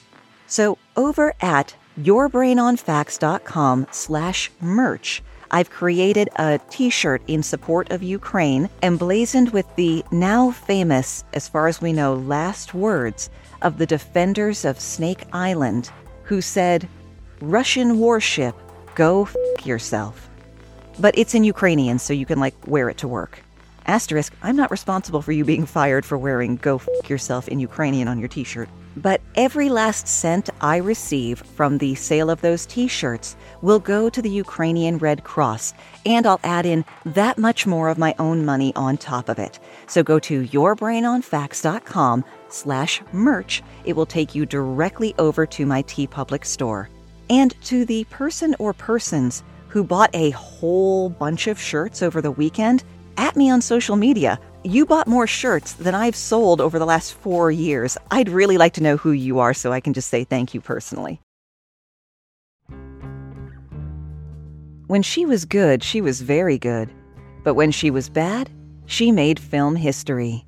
So 0.45 0.77
over 0.95 1.33
at 1.39 1.75
yourbrainonfacts.com 1.99 3.87
slash 3.91 4.51
merch, 4.59 5.23
I've 5.51 5.69
created 5.69 6.29
a 6.35 6.59
t 6.69 6.89
shirt 6.89 7.21
in 7.27 7.41
support 7.41 7.91
of 7.91 8.03
Ukraine, 8.03 8.69
emblazoned 8.83 9.51
with 9.51 9.65
the 9.75 10.03
now 10.11 10.51
famous, 10.51 11.23
as 11.33 11.47
far 11.47 11.67
as 11.67 11.81
we 11.81 11.93
know, 11.93 12.15
last 12.15 12.73
words 12.73 13.29
of 13.61 13.77
the 13.77 13.85
defenders 13.85 14.65
of 14.65 14.79
Snake 14.79 15.25
Island, 15.31 15.89
who 16.23 16.41
said, 16.41 16.87
Russian 17.41 17.99
warship, 17.99 18.55
go 18.95 19.23
f 19.23 19.35
yourself. 19.65 20.29
But 20.99 21.17
it's 21.17 21.35
in 21.35 21.43
Ukrainian, 21.43 21.99
so 21.99 22.13
you 22.13 22.25
can 22.25 22.39
like 22.39 22.55
wear 22.67 22.89
it 22.89 22.97
to 22.97 23.07
work. 23.07 23.43
Asterisk, 23.87 24.33
I'm 24.43 24.57
not 24.57 24.69
responsible 24.69 25.21
for 25.21 25.31
you 25.31 25.45
being 25.45 25.65
fired 25.65 26.05
for 26.05 26.17
wearing 26.17 26.57
go 26.57 26.75
f 26.75 27.09
yourself 27.09 27.47
in 27.47 27.61
Ukrainian 27.61 28.09
on 28.09 28.19
your 28.19 28.27
t 28.27 28.43
shirt. 28.43 28.67
But 28.97 29.21
every 29.35 29.69
last 29.69 30.09
cent 30.09 30.49
I 30.59 30.77
receive 30.77 31.39
from 31.39 31.77
the 31.77 31.95
sale 31.95 32.29
of 32.29 32.41
those 32.41 32.65
t 32.65 32.89
shirts 32.89 33.37
will 33.61 33.79
go 33.79 34.09
to 34.09 34.21
the 34.21 34.29
Ukrainian 34.29 34.97
Red 34.97 35.23
Cross, 35.23 35.73
and 36.05 36.27
I'll 36.27 36.41
add 36.43 36.65
in 36.65 36.83
that 37.05 37.37
much 37.37 37.65
more 37.65 37.87
of 37.87 37.97
my 37.97 38.13
own 38.19 38.43
money 38.43 38.73
on 38.75 38.97
top 38.97 39.29
of 39.29 39.39
it. 39.39 39.57
So 39.85 40.03
go 40.03 40.19
to 40.19 40.43
yourbrainonfacts.com 40.43 42.25
slash 42.49 43.01
merch. 43.13 43.63
It 43.85 43.95
will 43.95 44.05
take 44.05 44.35
you 44.35 44.45
directly 44.45 45.15
over 45.17 45.45
to 45.45 45.65
my 45.65 45.81
TeePublic 45.83 46.43
store. 46.43 46.89
And 47.29 47.55
to 47.65 47.85
the 47.85 48.03
person 48.05 48.53
or 48.59 48.73
persons 48.73 49.43
who 49.69 49.83
bought 49.83 50.09
a 50.13 50.31
whole 50.31 51.09
bunch 51.09 51.47
of 51.47 51.59
shirts 51.59 52.01
over 52.01 52.21
the 52.21 52.31
weekend, 52.31 52.83
at 53.17 53.35
me 53.35 53.49
on 53.49 53.61
social 53.61 53.95
media. 53.95 54.39
You 54.63 54.85
bought 54.85 55.07
more 55.07 55.27
shirts 55.27 55.73
than 55.73 55.95
I've 55.95 56.15
sold 56.15 56.61
over 56.61 56.79
the 56.79 56.85
last 56.85 57.13
four 57.13 57.51
years. 57.51 57.97
I'd 58.11 58.29
really 58.29 58.57
like 58.57 58.73
to 58.73 58.83
know 58.83 58.97
who 58.97 59.11
you 59.11 59.39
are 59.39 59.53
so 59.53 59.71
I 59.71 59.79
can 59.79 59.93
just 59.93 60.09
say 60.09 60.23
thank 60.23 60.53
you 60.53 60.61
personally. 60.61 61.21
When 64.87 65.01
she 65.01 65.25
was 65.25 65.43
good, 65.43 65.83
she 65.83 65.99
was 65.99 66.21
very 66.21 66.57
good. 66.57 66.89
But 67.43 67.55
when 67.55 67.71
she 67.71 67.91
was 67.91 68.09
bad, 68.09 68.49
she 68.85 69.11
made 69.11 69.39
film 69.39 69.75
history. 69.75 70.45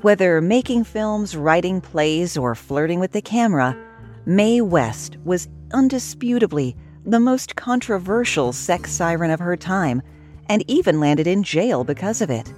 Whether 0.00 0.40
making 0.40 0.84
films, 0.84 1.36
writing 1.36 1.80
plays, 1.80 2.36
or 2.36 2.54
flirting 2.54 3.00
with 3.00 3.12
the 3.12 3.20
camera, 3.20 3.76
Mae 4.24 4.60
West 4.60 5.16
was 5.24 5.48
undisputably 5.70 6.76
the 7.04 7.20
most 7.20 7.56
controversial 7.56 8.52
sex 8.52 8.92
siren 8.92 9.30
of 9.30 9.40
her 9.40 9.56
time 9.56 10.02
and 10.48 10.64
even 10.68 11.00
landed 11.00 11.26
in 11.26 11.42
jail 11.42 11.84
because 11.84 12.20
of 12.20 12.30
it. 12.30 12.52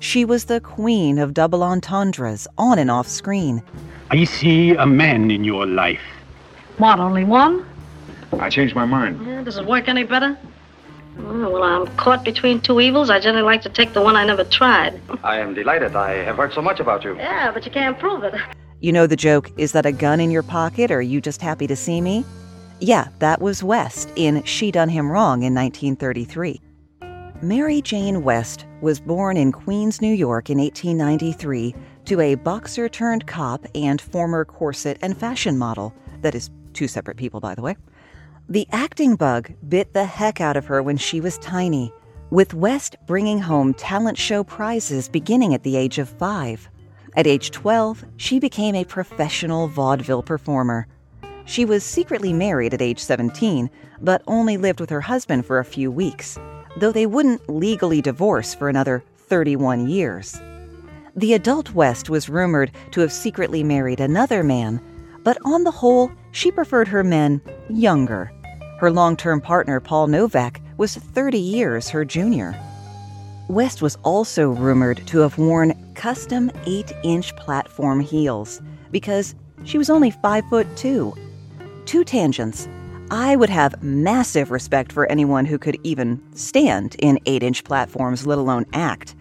She 0.00 0.24
was 0.24 0.46
the 0.46 0.60
queen 0.60 1.18
of 1.18 1.34
double 1.34 1.62
entendres 1.62 2.48
on 2.56 2.78
and 2.78 2.90
off 2.90 3.06
screen. 3.06 3.62
I 4.10 4.24
see 4.24 4.74
a 4.74 4.86
man 4.86 5.30
in 5.30 5.44
your 5.44 5.66
life. 5.66 6.00
What, 6.78 6.98
only 6.98 7.24
one? 7.24 7.66
I 8.38 8.48
changed 8.48 8.74
my 8.74 8.86
mind. 8.86 9.24
Yeah, 9.26 9.42
does 9.42 9.58
it 9.58 9.66
work 9.66 9.88
any 9.88 10.04
better? 10.04 10.38
Oh, 11.18 11.50
well, 11.50 11.62
I'm 11.62 11.86
caught 11.96 12.24
between 12.24 12.60
two 12.60 12.80
evils. 12.80 13.10
I 13.10 13.20
generally 13.20 13.44
like 13.44 13.62
to 13.62 13.68
take 13.68 13.92
the 13.92 14.00
one 14.00 14.16
I 14.16 14.24
never 14.24 14.44
tried. 14.44 15.00
I 15.22 15.38
am 15.38 15.52
delighted. 15.54 15.94
I 15.94 16.12
have 16.24 16.36
heard 16.36 16.54
so 16.54 16.62
much 16.62 16.80
about 16.80 17.04
you. 17.04 17.16
Yeah, 17.16 17.50
but 17.52 17.66
you 17.66 17.70
can't 17.70 17.98
prove 17.98 18.24
it. 18.24 18.34
You 18.82 18.92
know 18.92 19.06
the 19.06 19.14
joke, 19.14 19.50
is 19.58 19.72
that 19.72 19.84
a 19.84 19.92
gun 19.92 20.20
in 20.20 20.30
your 20.30 20.42
pocket 20.42 20.90
or 20.90 21.00
are 21.00 21.02
you 21.02 21.20
just 21.20 21.42
happy 21.42 21.66
to 21.66 21.76
see 21.76 22.00
me? 22.00 22.24
Yeah, 22.80 23.08
that 23.18 23.42
was 23.42 23.62
West 23.62 24.10
in 24.16 24.42
She 24.44 24.70
Done 24.70 24.88
Him 24.88 25.12
Wrong 25.12 25.42
in 25.42 25.54
1933. 25.54 26.58
Mary 27.42 27.80
Jane 27.80 28.22
West 28.22 28.66
was 28.82 29.00
born 29.00 29.38
in 29.38 29.50
Queens, 29.50 30.02
New 30.02 30.12
York 30.12 30.50
in 30.50 30.58
1893 30.58 31.74
to 32.04 32.20
a 32.20 32.34
boxer 32.34 32.86
turned 32.86 33.26
cop 33.26 33.64
and 33.74 33.98
former 33.98 34.44
corset 34.44 34.98
and 35.00 35.16
fashion 35.16 35.56
model. 35.56 35.94
That 36.20 36.34
is, 36.34 36.50
two 36.74 36.86
separate 36.86 37.16
people, 37.16 37.40
by 37.40 37.54
the 37.54 37.62
way. 37.62 37.78
The 38.50 38.68
acting 38.72 39.16
bug 39.16 39.52
bit 39.66 39.94
the 39.94 40.04
heck 40.04 40.42
out 40.42 40.58
of 40.58 40.66
her 40.66 40.82
when 40.82 40.98
she 40.98 41.18
was 41.22 41.38
tiny, 41.38 41.90
with 42.28 42.52
West 42.52 42.96
bringing 43.06 43.38
home 43.38 43.72
talent 43.72 44.18
show 44.18 44.44
prizes 44.44 45.08
beginning 45.08 45.54
at 45.54 45.62
the 45.62 45.76
age 45.76 45.98
of 45.98 46.10
five. 46.10 46.68
At 47.16 47.26
age 47.26 47.52
12, 47.52 48.04
she 48.18 48.38
became 48.38 48.74
a 48.74 48.84
professional 48.84 49.66
vaudeville 49.66 50.22
performer. 50.22 50.86
She 51.46 51.64
was 51.64 51.84
secretly 51.84 52.34
married 52.34 52.74
at 52.74 52.82
age 52.82 52.98
17, 52.98 53.70
but 53.98 54.22
only 54.26 54.58
lived 54.58 54.78
with 54.78 54.90
her 54.90 55.00
husband 55.00 55.46
for 55.46 55.58
a 55.58 55.64
few 55.64 55.90
weeks 55.90 56.38
though 56.76 56.92
they 56.92 57.06
wouldn't 57.06 57.48
legally 57.48 58.00
divorce 58.00 58.54
for 58.54 58.68
another 58.68 59.02
31 59.16 59.88
years. 59.88 60.40
The 61.16 61.34
adult 61.34 61.74
West 61.74 62.08
was 62.08 62.28
rumored 62.28 62.70
to 62.92 63.00
have 63.00 63.12
secretly 63.12 63.62
married 63.62 64.00
another 64.00 64.42
man, 64.42 64.80
but 65.22 65.38
on 65.44 65.64
the 65.64 65.70
whole, 65.70 66.10
she 66.32 66.50
preferred 66.50 66.88
her 66.88 67.04
men 67.04 67.40
younger. 67.68 68.32
Her 68.78 68.90
long 68.90 69.16
term 69.16 69.40
partner, 69.40 69.80
Paul 69.80 70.06
Novak, 70.06 70.60
was 70.76 70.96
30 70.96 71.38
years 71.38 71.90
her 71.90 72.04
junior. 72.04 72.58
West 73.48 73.82
was 73.82 73.96
also 74.04 74.50
rumored 74.50 75.06
to 75.08 75.18
have 75.18 75.36
worn 75.36 75.74
custom 75.94 76.50
8 76.66 76.92
inch 77.02 77.34
platform 77.36 78.00
heels 78.00 78.62
because 78.90 79.34
she 79.64 79.76
was 79.76 79.90
only 79.90 80.10
5 80.10 80.44
foot 80.48 80.76
2. 80.76 81.14
Two 81.84 82.04
tangents. 82.04 82.68
I 83.12 83.34
would 83.34 83.50
have 83.50 83.82
massive 83.82 84.52
respect 84.52 84.92
for 84.92 85.10
anyone 85.10 85.44
who 85.44 85.58
could 85.58 85.76
even 85.82 86.22
stand 86.36 86.94
in 87.00 87.18
8 87.26 87.42
inch 87.42 87.64
platforms, 87.64 88.24
let 88.24 88.38
alone 88.38 88.66
act. 88.72 89.16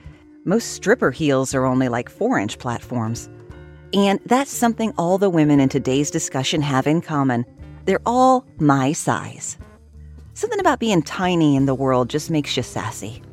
Most 0.46 0.74
stripper 0.74 1.10
heels 1.10 1.56
are 1.56 1.66
only 1.66 1.90
like 1.90 2.08
4 2.08 2.38
inch 2.38 2.60
platforms. 2.60 3.30
And 3.92 4.20
that's 4.28 4.52
something 4.52 4.94
all 4.96 5.18
the 5.18 5.30
women 5.32 5.60
in 5.60 5.70
today's 5.70 6.12
discussion 6.12 6.62
have 6.62 6.86
in 6.86 7.02
common. 7.02 7.46
They're 7.86 8.02
all 8.06 8.46
my 8.60 8.92
size. 8.92 9.58
Something 10.36 10.60
about 10.60 10.80
being 10.80 11.02
tiny 11.02 11.56
in 11.56 11.66
the 11.66 11.74
world 11.74 12.12
just 12.12 12.30
makes 12.30 12.56
you 12.56 12.62
sassy. 12.62 13.24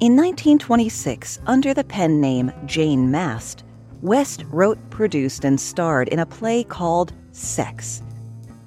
In 0.00 0.16
1926, 0.16 1.38
under 1.46 1.74
the 1.74 1.84
pen 1.84 2.18
name 2.18 2.50
Jane 2.64 3.10
Mast, 3.10 3.64
West 4.00 4.46
wrote, 4.48 4.78
produced, 4.88 5.44
and 5.44 5.60
starred 5.60 6.08
in 6.08 6.20
a 6.20 6.24
play 6.24 6.64
called 6.64 7.12
Sex 7.32 8.02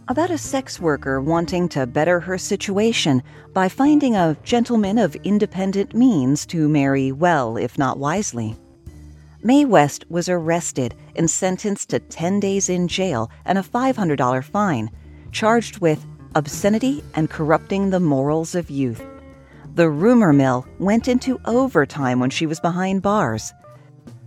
about 0.09 0.29
a 0.29 0.37
sex 0.37 0.79
worker 0.81 1.21
wanting 1.21 1.69
to 1.69 1.87
better 1.87 2.19
her 2.19 2.37
situation 2.37 3.23
by 3.53 3.69
finding 3.69 4.15
a 4.15 4.35
gentleman 4.43 4.97
of 4.97 5.15
independent 5.23 5.93
means 5.95 6.45
to 6.45 6.67
marry 6.67 7.11
well, 7.11 7.55
if 7.55 7.77
not 7.77 7.97
wisely. 7.97 8.55
Mae 9.43 9.63
West 9.65 10.05
was 10.09 10.27
arrested 10.27 10.93
and 11.15 11.29
sentenced 11.29 11.89
to 11.89 11.99
10 11.99 12.39
days 12.39 12.69
in 12.69 12.87
jail 12.87 13.31
and 13.45 13.57
a 13.57 13.63
$500 13.63 14.43
fine, 14.43 14.91
charged 15.31 15.79
with 15.79 16.05
obscenity 16.35 17.03
and 17.15 17.29
corrupting 17.29 17.89
the 17.89 17.99
morals 17.99 18.55
of 18.55 18.69
youth. 18.69 19.03
The 19.75 19.89
rumor 19.89 20.33
mill 20.33 20.67
went 20.79 21.07
into 21.07 21.39
overtime 21.45 22.19
when 22.19 22.29
she 22.29 22.45
was 22.45 22.59
behind 22.59 23.01
bars. 23.01 23.53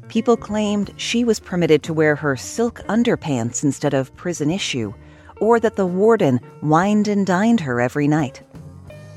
People 0.08 0.36
claimed 0.36 0.94
she 0.96 1.24
was 1.24 1.40
permitted 1.40 1.82
to 1.82 1.94
wear 1.94 2.16
her 2.16 2.36
silk 2.36 2.80
underpants 2.88 3.62
instead 3.62 3.92
of 3.92 4.14
prison 4.16 4.50
issue 4.50 4.94
or 5.40 5.60
that 5.60 5.76
the 5.76 5.86
warden 5.86 6.40
wined 6.62 7.08
and 7.08 7.26
dined 7.26 7.60
her 7.60 7.80
every 7.80 8.08
night. 8.08 8.42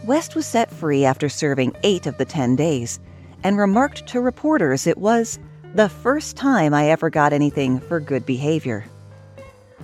West 0.06 0.36
was 0.36 0.46
set 0.46 0.72
free 0.72 1.06
after 1.06 1.30
serving 1.30 1.76
eight 1.84 2.06
of 2.06 2.18
the 2.18 2.26
ten 2.26 2.56
days 2.56 3.00
and 3.44 3.58
remarked 3.58 4.08
to 4.08 4.22
reporters 4.22 4.88
it 4.88 4.98
was 4.98 5.40
the 5.76 5.90
first 5.90 6.36
time 6.36 6.74
I 6.74 6.90
ever 6.90 7.10
got 7.10 7.34
anything 7.34 7.80
for 7.80 8.00
good 8.00 8.26
behavior. 8.26 8.86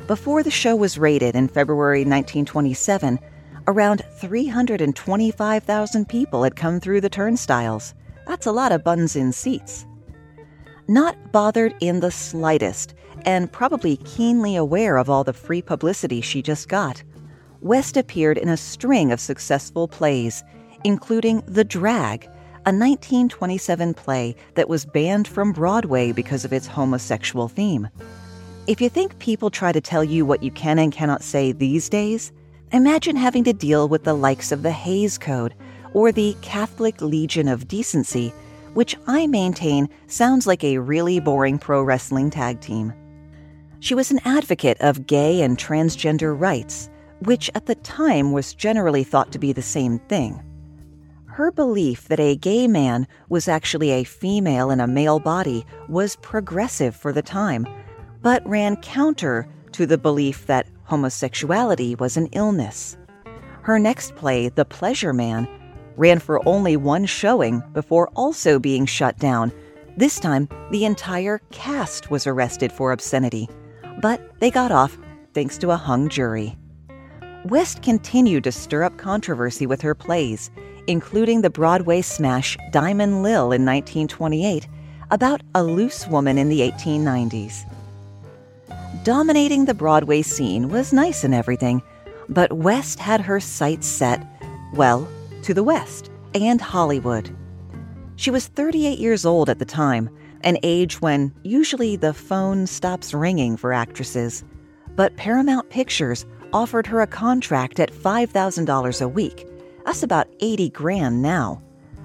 Before 0.08 0.44
the 0.44 0.52
show 0.52 0.76
was 0.76 0.98
rated 0.98 1.36
in 1.36 1.48
February 1.48 2.00
1927, 2.00 3.20
around 3.68 4.04
325,000 4.20 6.10
people 6.10 6.44
had 6.44 6.56
come 6.56 6.80
through 6.80 7.02
the 7.02 7.10
turnstiles. 7.10 7.94
That's 8.28 8.46
a 8.46 8.52
lot 8.52 8.72
of 8.72 8.84
buns 8.84 9.16
in 9.16 9.32
seats. 9.32 9.86
Not 10.88 11.32
bothered 11.32 11.76
in 11.80 12.00
the 12.00 12.12
slightest 12.12 12.94
and 13.26 13.52
probably 13.52 13.98
keenly 13.98 14.56
aware 14.56 14.98
of 14.98 15.10
all 15.10 15.24
the 15.24 15.34
free 15.34 15.62
publicity 15.62 16.22
she 16.22 16.42
just 16.42 16.70
got, 16.70 17.04
West 17.62 17.98
appeared 17.98 18.38
in 18.38 18.50
a 18.50 18.58
string 18.58 19.12
of 19.12 19.20
successful 19.20 19.88
plays, 19.88 20.44
including 20.84 21.42
The 21.48 21.64
Drag, 21.64 22.26
a 22.68 22.74
1927 22.74 23.94
play 23.94 24.36
that 24.54 24.70
was 24.70 24.86
banned 24.86 25.28
from 25.28 25.52
Broadway 25.52 26.12
because 26.12 26.46
of 26.46 26.54
its 26.54 26.68
homosexual 26.68 27.48
theme. 27.48 27.90
If 28.68 28.82
you 28.82 28.90
think 28.90 29.18
people 29.20 29.50
try 29.50 29.72
to 29.72 29.82
tell 29.82 30.04
you 30.04 30.26
what 30.26 30.44
you 30.44 30.52
can 30.52 30.80
and 30.80 30.92
cannot 30.92 31.24
say 31.24 31.52
these 31.52 31.90
days, 31.90 32.32
imagine 32.72 33.16
having 33.16 33.44
to 33.44 33.54
deal 33.54 33.88
with 33.88 34.04
the 34.04 34.16
likes 34.16 34.52
of 34.52 34.64
the 34.64 34.72
Hays 34.72 35.18
Code 35.18 35.54
or 35.94 36.12
the 36.12 36.36
Catholic 36.42 37.02
Legion 37.02 37.48
of 37.48 37.68
Decency, 37.68 38.34
which 38.74 38.96
I 39.08 39.28
maintain 39.28 39.88
sounds 40.08 40.46
like 40.46 40.64
a 40.64 40.80
really 40.80 41.20
boring 41.20 41.58
pro 41.58 41.84
wrestling 41.84 42.30
tag 42.30 42.62
team. 42.62 42.94
She 43.86 43.94
was 43.94 44.10
an 44.10 44.20
advocate 44.26 44.78
of 44.80 45.06
gay 45.06 45.44
and 45.44 45.60
transgender 45.60 46.34
rights, 46.36 46.90
which 47.20 47.52
at 47.54 47.68
the 47.68 47.76
time 47.76 48.32
was 48.32 48.56
generally 48.56 49.04
thought 49.04 49.32
to 49.32 49.38
be 49.38 49.54
the 49.54 49.62
same 49.62 50.00
thing. 50.10 50.42
Her 51.26 51.52
belief 51.52 52.08
that 52.08 52.20
a 52.20 52.36
gay 52.36 52.68
man 52.68 53.06
was 53.30 53.48
actually 53.48 53.92
a 53.92 54.04
female 54.04 54.72
in 54.72 54.80
a 54.80 54.88
male 54.88 55.20
body 55.20 55.68
was 55.88 56.16
progressive 56.16 56.96
for 56.96 57.14
the 57.14 57.22
time, 57.22 57.68
but 58.24 58.44
ran 58.50 58.78
counter 58.78 59.48
to 59.74 59.86
the 59.86 60.00
belief 60.00 60.48
that 60.48 60.66
homosexuality 60.86 61.94
was 61.94 62.18
an 62.18 62.26
illness. 62.32 62.98
Her 63.62 63.78
next 63.78 64.16
play, 64.16 64.50
The 64.50 64.66
Pleasure 64.66 65.14
Man, 65.14 65.48
ran 65.96 66.18
for 66.18 66.42
only 66.50 66.76
one 66.76 67.06
showing 67.06 67.62
before 67.74 68.10
also 68.16 68.58
being 68.58 68.88
shut 68.88 69.20
down. 69.20 69.52
This 69.96 70.20
time, 70.20 70.50
the 70.72 70.86
entire 70.86 71.40
cast 71.52 72.10
was 72.10 72.26
arrested 72.26 72.72
for 72.72 72.92
obscenity 72.92 73.48
but 74.02 74.40
they 74.40 74.52
got 74.52 74.72
off 74.72 74.98
thanks 75.34 75.58
to 75.60 75.72
a 75.72 75.78
hung 75.78 76.10
jury. 76.10 76.58
West 77.46 77.84
continued 77.84 78.44
to 78.46 78.52
stir 78.52 78.84
up 78.84 78.98
controversy 78.98 79.68
with 79.68 79.82
her 79.82 79.94
plays, 79.94 80.50
including 80.88 81.42
the 81.42 81.50
Broadway 81.50 82.02
smash 82.02 82.58
Diamond 82.72 83.22
Lil 83.22 83.52
in 83.52 83.66
1928 83.66 84.68
about 85.12 85.42
a 85.54 85.64
loose 85.64 86.08
woman 86.08 86.38
in 86.38 86.50
the 86.50 86.62
1890s. 86.62 87.64
Dominating 89.04 89.66
the 89.66 89.74
Broadway 89.74 90.22
scene 90.22 90.70
was 90.70 90.92
nice 90.92 91.24
and 91.24 91.36
everything, 91.36 91.84
but 92.30 92.52
West 92.54 93.00
had 93.00 93.22
her 93.22 93.40
sights 93.40 93.88
set, 93.88 94.26
well, 94.74 95.08
to 95.44 95.54
the 95.54 95.64
West 95.64 96.10
and 96.34 96.60
Hollywood. 96.60 97.30
She 98.16 98.32
was 98.32 98.48
38 98.48 98.98
years 98.98 99.26
old 99.26 99.50
at 99.50 99.60
the 99.60 99.66
time 99.66 100.10
an 100.46 100.58
age 100.64 101.02
when 101.02 101.34
usually 101.44 101.96
the 101.96 102.14
phone 102.14 102.68
stops 102.68 103.14
ringing 103.14 103.58
for 103.58 103.74
actresses. 103.74 104.44
But 104.96 105.18
Paramount 105.18 105.70
Pictures 105.70 106.26
offered 106.54 106.88
her 106.88 107.02
a 107.02 107.08
contract 107.08 107.80
at 107.80 107.92
$5,000 107.92 109.02
a 109.02 109.08
week. 109.08 109.48
That's 109.86 110.04
about 110.04 110.28
80 110.40 110.70
grand 110.70 111.22
now. 111.22 111.62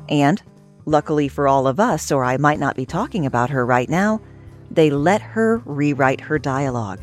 And, 0.08 0.42
luckily 0.86 1.28
for 1.28 1.46
all 1.46 1.68
of 1.68 1.78
us, 1.78 2.10
or 2.10 2.24
I 2.24 2.38
might 2.38 2.58
not 2.58 2.74
be 2.74 2.86
talking 2.86 3.26
about 3.26 3.50
her 3.50 3.64
right 3.64 3.88
now, 3.88 4.20
they 4.70 4.90
let 4.90 5.20
her 5.20 5.58
rewrite 5.64 6.20
her 6.22 6.38
dialogue. 6.38 7.00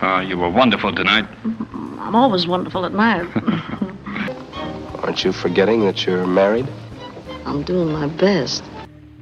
Uh, 0.00 0.20
you 0.20 0.38
were 0.38 0.50
wonderful 0.50 0.94
tonight. 0.94 1.26
I'm 1.98 2.14
always 2.14 2.46
wonderful 2.46 2.84
at 2.84 2.92
night. 2.92 3.28
Aren't 5.02 5.24
you 5.24 5.32
forgetting 5.32 5.80
that 5.86 6.06
you're 6.06 6.26
married? 6.26 6.68
I'm 7.46 7.62
doing 7.62 7.92
my 7.92 8.06
best. 8.06 8.62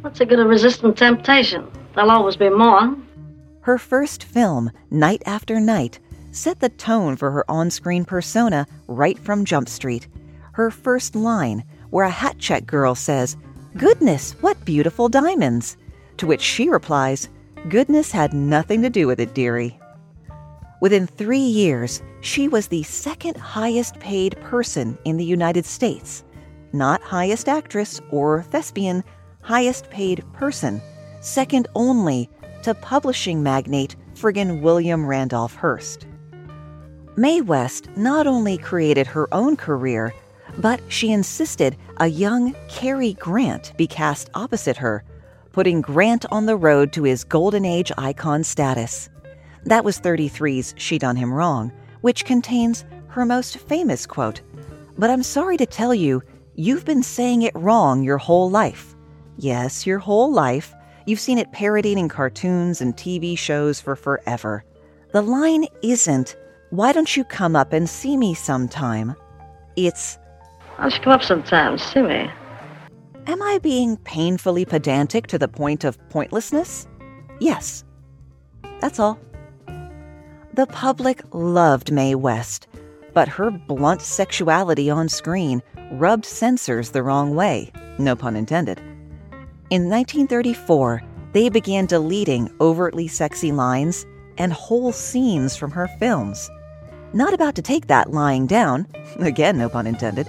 What's 0.01 0.21
the 0.21 0.27
good 0.27 0.39
of 0.39 0.49
resisting 0.49 0.95
temptation? 0.95 1.67
There'll 1.95 2.11
always 2.11 2.37
be 2.37 2.49
more. 2.49 2.97
Her 3.63 3.79
first 3.79 4.23
film, 4.23 4.71
Night 4.91 5.23
After 5.27 5.59
Night, 5.59 5.99
set 6.31 6.61
the 6.61 6.69
tone 6.69 7.17
for 7.17 7.33
her 7.33 7.51
on 7.51 7.71
screen 7.71 8.05
persona 8.05 8.67
right 8.87 9.19
from 9.19 9.45
Jump 9.45 9.69
Street. 9.69 10.07
Her 10.53 10.71
first 10.71 11.17
line, 11.17 11.65
where 11.91 12.07
a 12.07 12.11
hat 12.11 12.39
check 12.39 12.65
girl 12.65 12.95
says, 12.95 13.37
Goodness, 13.77 14.33
what 14.41 14.65
beautiful 14.65 15.09
diamonds! 15.09 15.77
To 16.19 16.27
which 16.27 16.43
she 16.43 16.69
replies, 16.69 17.29
Goodness 17.69 18.13
had 18.13 18.33
nothing 18.33 18.83
to 18.83 18.91
do 18.91 19.07
with 19.07 19.19
it, 19.19 19.35
dearie. 19.35 19.79
Within 20.81 21.09
three 21.09 21.39
years, 21.39 22.03
she 22.21 22.47
was 22.47 22.69
the 22.69 22.85
second 22.85 23.37
highest 23.37 23.99
paid 23.99 24.41
person 24.41 24.97
in 25.05 25.17
the 25.17 25.25
United 25.25 25.65
States. 25.67 26.23
Not 26.73 27.03
highest 27.03 27.49
actress 27.49 28.01
or 28.11 28.43
thespian, 28.45 29.03
highest 29.41 29.91
paid 29.91 30.25
person, 30.33 30.81
second 31.21 31.69
only 31.75 32.29
to 32.63 32.75
publishing 32.75 33.43
magnate 33.43 33.97
friggin' 34.15 34.61
William 34.61 35.07
Randolph 35.07 35.55
Hearst. 35.55 36.07
Mae 37.17 37.41
West 37.41 37.89
not 37.97 38.27
only 38.27 38.59
created 38.59 39.07
her 39.07 39.33
own 39.35 39.57
career, 39.57 40.15
but 40.59 40.81
she 40.89 41.13
insisted 41.13 41.77
a 41.99 42.07
young 42.07 42.55
Cary 42.69 43.15
Grant 43.15 43.73
be 43.77 43.87
cast 43.87 44.31
opposite 44.35 44.77
her, 44.77 45.05
putting 45.53 45.81
Grant 45.81 46.25
on 46.31 46.47
the 46.47 46.57
road 46.57 46.93
to 46.93 47.03
his 47.03 47.25
golden 47.25 47.65
age 47.65 47.91
icon 47.99 48.45
status. 48.45 49.09
That 49.65 49.85
was 49.85 50.01
33's 50.01 50.75
She 50.77 50.99
Done 50.99 51.17
Him 51.17 51.33
Wrong, 51.33 51.73
which 52.01 52.25
contains 52.25 52.85
her 53.09 53.25
most 53.25 53.59
famous 53.59 54.07
quote 54.07 54.41
But 54.97 55.11
I'm 55.11 55.23
sorry 55.23 55.57
to 55.57 55.67
tell 55.67 55.95
you, 55.95 56.23
you've 56.55 56.85
been 56.85 57.03
saying 57.03 57.43
it 57.43 57.55
wrong 57.57 58.03
your 58.03 58.19
whole 58.19 58.51
life. 58.51 58.95
Yes, 59.39 59.87
your 59.87 60.01
whole 60.01 60.33
life. 60.33 60.75
You've 61.07 61.21
seen 61.21 61.39
it 61.39 61.53
parodied 61.53 61.97
in 61.97 62.09
cartoons 62.09 62.81
and 62.81 62.95
TV 62.97 63.39
shows 63.39 63.81
for 63.81 63.95
forever. 63.95 64.65
The 65.13 65.23
line 65.23 65.67
isn't, 65.83 66.37
why 66.71 66.93
don't 66.93 67.17
you 67.17 67.25
come 67.25 67.55
up 67.57 67.73
and 67.73 67.89
see 67.89 68.17
me 68.17 68.35
sometime? 68.35 69.15
It's, 69.77 70.19
Why 70.77 70.85
don't 70.85 70.95
you 70.95 71.01
come 71.01 71.13
up 71.13 71.23
sometime, 71.23 71.79
see 71.79 72.03
me? 72.03 72.31
am 73.29 73.43
I 73.43 73.59
being 73.59 73.97
painfully 73.99 74.65
pedantic 74.65 75.27
to 75.29 75.39
the 75.39 75.49
point 75.49 75.85
of 75.85 75.99
pointlessness? 76.09 76.89
Yes. 77.41 77.85
That's 78.81 78.99
all. 78.99 79.21
The 80.55 80.67
public 80.67 81.23
loved 81.33 81.93
Mae 81.93 82.15
West, 82.17 82.67
but 83.15 83.29
her 83.29 83.51
blunt 83.51 84.01
sexuality 84.03 84.91
on 84.91 85.09
screen 85.09 85.63
rubbed 85.93 86.25
censors 86.25 86.91
the 86.91 87.03
wrong 87.03 87.35
way, 87.35 87.71
no 87.99 88.17
pun 88.17 88.35
intended. 88.35 88.81
In 89.71 89.91
1934, 89.91 91.03
they 91.33 91.51
began 91.51 91.85
deleting 91.85 92.51
overtly 92.59 93.07
sexy 93.07 93.53
lines 93.53 94.07
and 94.39 94.51
whole 94.51 94.93
scenes 94.93 95.57
from 95.57 95.71
her 95.73 95.87
films. 95.99 96.49
Not 97.13 97.35
about 97.35 97.55
to 97.57 97.63
take 97.63 97.87
that 97.89 98.11
lying 98.11 98.47
down, 98.47 98.87
again, 99.21 99.59
no 99.59 99.69
pun 99.69 99.87
intended, 99.87 100.27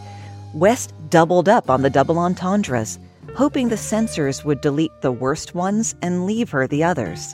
West 0.54 0.94
doubled 1.10 1.48
up 1.48 1.70
on 1.70 1.84
the 1.84 1.90
double 1.90 2.20
entendres, 2.20 3.00
hoping 3.34 3.70
the 3.70 3.78
censors 3.78 4.44
would 4.44 4.60
delete 4.60 5.00
the 5.00 5.12
worst 5.14 5.56
ones 5.56 5.96
and 6.02 6.26
leave 6.26 6.50
her 6.50 6.68
the 6.68 6.84
others. 6.84 7.34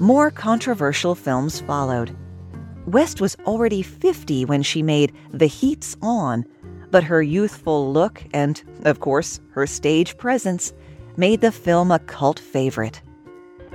More 0.00 0.28
controversial 0.32 1.14
films 1.14 1.60
followed. 1.60 2.16
West 2.86 3.20
was 3.20 3.36
already 3.46 3.82
50 3.82 4.44
when 4.46 4.64
she 4.64 4.82
made 4.82 5.12
The 5.30 5.46
Heat's 5.46 5.96
On, 6.02 6.44
but 6.90 7.04
her 7.04 7.22
youthful 7.22 7.92
look 7.92 8.24
and, 8.34 8.60
of 8.84 8.98
course, 8.98 9.40
her 9.52 9.68
stage 9.68 10.16
presence 10.18 10.72
made 11.16 11.40
the 11.40 11.52
film 11.52 11.90
a 11.90 11.98
cult 11.98 12.38
favorite. 12.38 13.02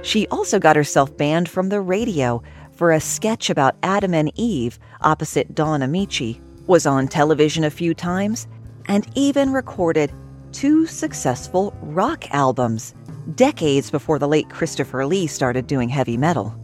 She 0.01 0.27
also 0.27 0.59
got 0.59 0.75
herself 0.75 1.15
banned 1.17 1.49
from 1.49 1.69
the 1.69 1.81
radio 1.81 2.41
for 2.71 2.91
a 2.91 2.99
sketch 2.99 3.49
about 3.49 3.75
Adam 3.83 4.13
and 4.13 4.31
Eve 4.35 4.79
opposite 5.01 5.55
Don 5.55 5.81
Ameche, 5.81 6.39
was 6.67 6.85
on 6.85 7.07
television 7.07 7.63
a 7.63 7.69
few 7.69 7.93
times, 7.93 8.47
and 8.87 9.07
even 9.15 9.51
recorded 9.51 10.11
two 10.51 10.85
successful 10.85 11.75
rock 11.81 12.25
albums, 12.31 12.93
decades 13.35 13.91
before 13.91 14.19
the 14.19 14.27
late 14.27 14.49
Christopher 14.49 15.05
Lee 15.05 15.27
started 15.27 15.67
doing 15.67 15.89
heavy 15.89 16.17
metal. 16.17 16.55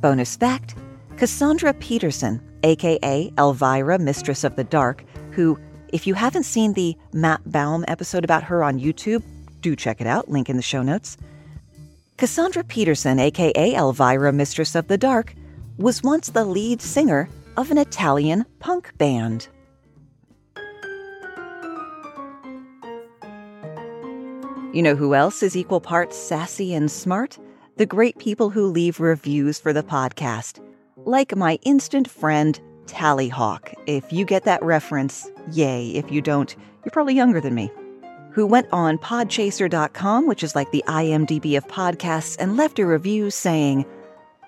Bonus 0.00 0.36
fact 0.36 0.76
Cassandra 1.16 1.74
Peterson, 1.74 2.40
aka 2.62 3.32
Elvira, 3.38 3.98
Mistress 3.98 4.44
of 4.44 4.56
the 4.56 4.64
Dark, 4.64 5.04
who, 5.32 5.58
if 5.92 6.06
you 6.06 6.14
haven't 6.14 6.44
seen 6.44 6.72
the 6.72 6.96
Matt 7.12 7.40
Baum 7.50 7.84
episode 7.88 8.24
about 8.24 8.42
her 8.42 8.62
on 8.62 8.80
YouTube, 8.80 9.22
do 9.62 9.74
check 9.74 10.00
it 10.00 10.06
out, 10.06 10.28
link 10.28 10.50
in 10.50 10.56
the 10.56 10.62
show 10.62 10.82
notes. 10.82 11.16
Cassandra 12.18 12.62
Peterson, 12.64 13.18
aka 13.18 13.74
Elvira, 13.74 14.32
Mistress 14.32 14.74
of 14.74 14.88
the 14.88 14.98
Dark, 14.98 15.34
was 15.78 16.02
once 16.02 16.28
the 16.28 16.44
lead 16.44 16.82
singer 16.82 17.28
of 17.56 17.70
an 17.70 17.78
Italian 17.78 18.44
punk 18.58 18.96
band. 18.98 19.48
You 24.72 24.82
know 24.82 24.94
who 24.94 25.14
else 25.14 25.42
is 25.42 25.56
equal 25.56 25.80
parts 25.80 26.16
sassy 26.16 26.74
and 26.74 26.90
smart? 26.90 27.38
The 27.76 27.86
great 27.86 28.18
people 28.18 28.50
who 28.50 28.66
leave 28.66 29.00
reviews 29.00 29.58
for 29.58 29.72
the 29.72 29.82
podcast. 29.82 30.64
Like 30.96 31.36
my 31.36 31.58
instant 31.62 32.08
friend, 32.08 32.58
Tallyhawk. 32.86 33.74
If 33.86 34.12
you 34.12 34.24
get 34.24 34.44
that 34.44 34.62
reference, 34.62 35.30
yay. 35.50 35.90
If 35.90 36.10
you 36.10 36.22
don't, 36.22 36.54
you're 36.84 36.92
probably 36.92 37.14
younger 37.14 37.40
than 37.40 37.54
me. 37.54 37.70
Who 38.34 38.46
went 38.46 38.68
on 38.72 38.96
podchaser.com, 38.96 40.26
which 40.26 40.42
is 40.42 40.54
like 40.54 40.70
the 40.70 40.84
IMDb 40.86 41.56
of 41.56 41.66
podcasts, 41.68 42.36
and 42.38 42.56
left 42.56 42.78
a 42.78 42.86
review 42.86 43.30
saying, 43.30 43.84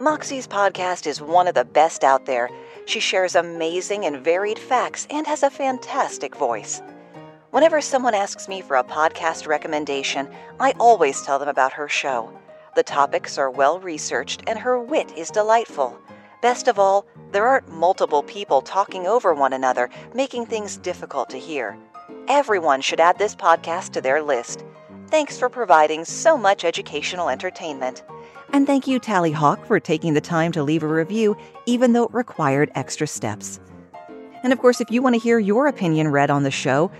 Moxie's 0.00 0.46
podcast 0.46 1.06
is 1.06 1.20
one 1.20 1.46
of 1.46 1.54
the 1.54 1.66
best 1.66 2.02
out 2.02 2.24
there. 2.24 2.48
She 2.86 2.98
shares 2.98 3.34
amazing 3.34 4.06
and 4.06 4.24
varied 4.24 4.58
facts 4.58 5.06
and 5.10 5.26
has 5.26 5.42
a 5.42 5.50
fantastic 5.50 6.34
voice. 6.34 6.80
Whenever 7.50 7.82
someone 7.82 8.14
asks 8.14 8.48
me 8.48 8.62
for 8.62 8.76
a 8.76 8.84
podcast 8.84 9.46
recommendation, 9.46 10.28
I 10.58 10.72
always 10.80 11.20
tell 11.22 11.38
them 11.38 11.48
about 11.48 11.74
her 11.74 11.88
show. 11.88 12.32
The 12.74 12.82
topics 12.82 13.36
are 13.36 13.50
well 13.50 13.78
researched 13.78 14.42
and 14.46 14.58
her 14.58 14.80
wit 14.80 15.12
is 15.16 15.30
delightful. 15.30 15.96
Best 16.40 16.68
of 16.68 16.78
all, 16.78 17.06
there 17.32 17.46
aren't 17.46 17.68
multiple 17.68 18.22
people 18.22 18.62
talking 18.62 19.06
over 19.06 19.34
one 19.34 19.52
another, 19.52 19.90
making 20.14 20.46
things 20.46 20.78
difficult 20.78 21.28
to 21.30 21.38
hear. 21.38 21.78
Everyone 22.28 22.80
should 22.80 23.00
add 23.00 23.18
this 23.18 23.36
podcast 23.36 23.90
to 23.90 24.00
their 24.00 24.22
list. 24.22 24.64
Thanks 25.08 25.38
for 25.38 25.50
providing 25.50 26.06
so 26.06 26.38
much 26.38 26.64
educational 26.64 27.28
entertainment. 27.28 28.02
And 28.50 28.66
thank 28.66 28.86
you, 28.86 28.98
Tally 28.98 29.30
Hawk, 29.30 29.66
for 29.66 29.78
taking 29.78 30.14
the 30.14 30.22
time 30.22 30.50
to 30.52 30.62
leave 30.62 30.82
a 30.82 30.88
review, 30.88 31.36
even 31.66 31.92
though 31.92 32.04
it 32.04 32.14
required 32.14 32.70
extra 32.74 33.06
steps. 33.06 33.60
And 34.42 34.54
of 34.54 34.58
course, 34.58 34.80
if 34.80 34.90
you 34.90 35.02
want 35.02 35.14
to 35.14 35.20
hear 35.20 35.38
your 35.38 35.66
opinion 35.66 36.08
read 36.08 36.30
on 36.30 36.44
the 36.44 36.50
show, 36.50 36.90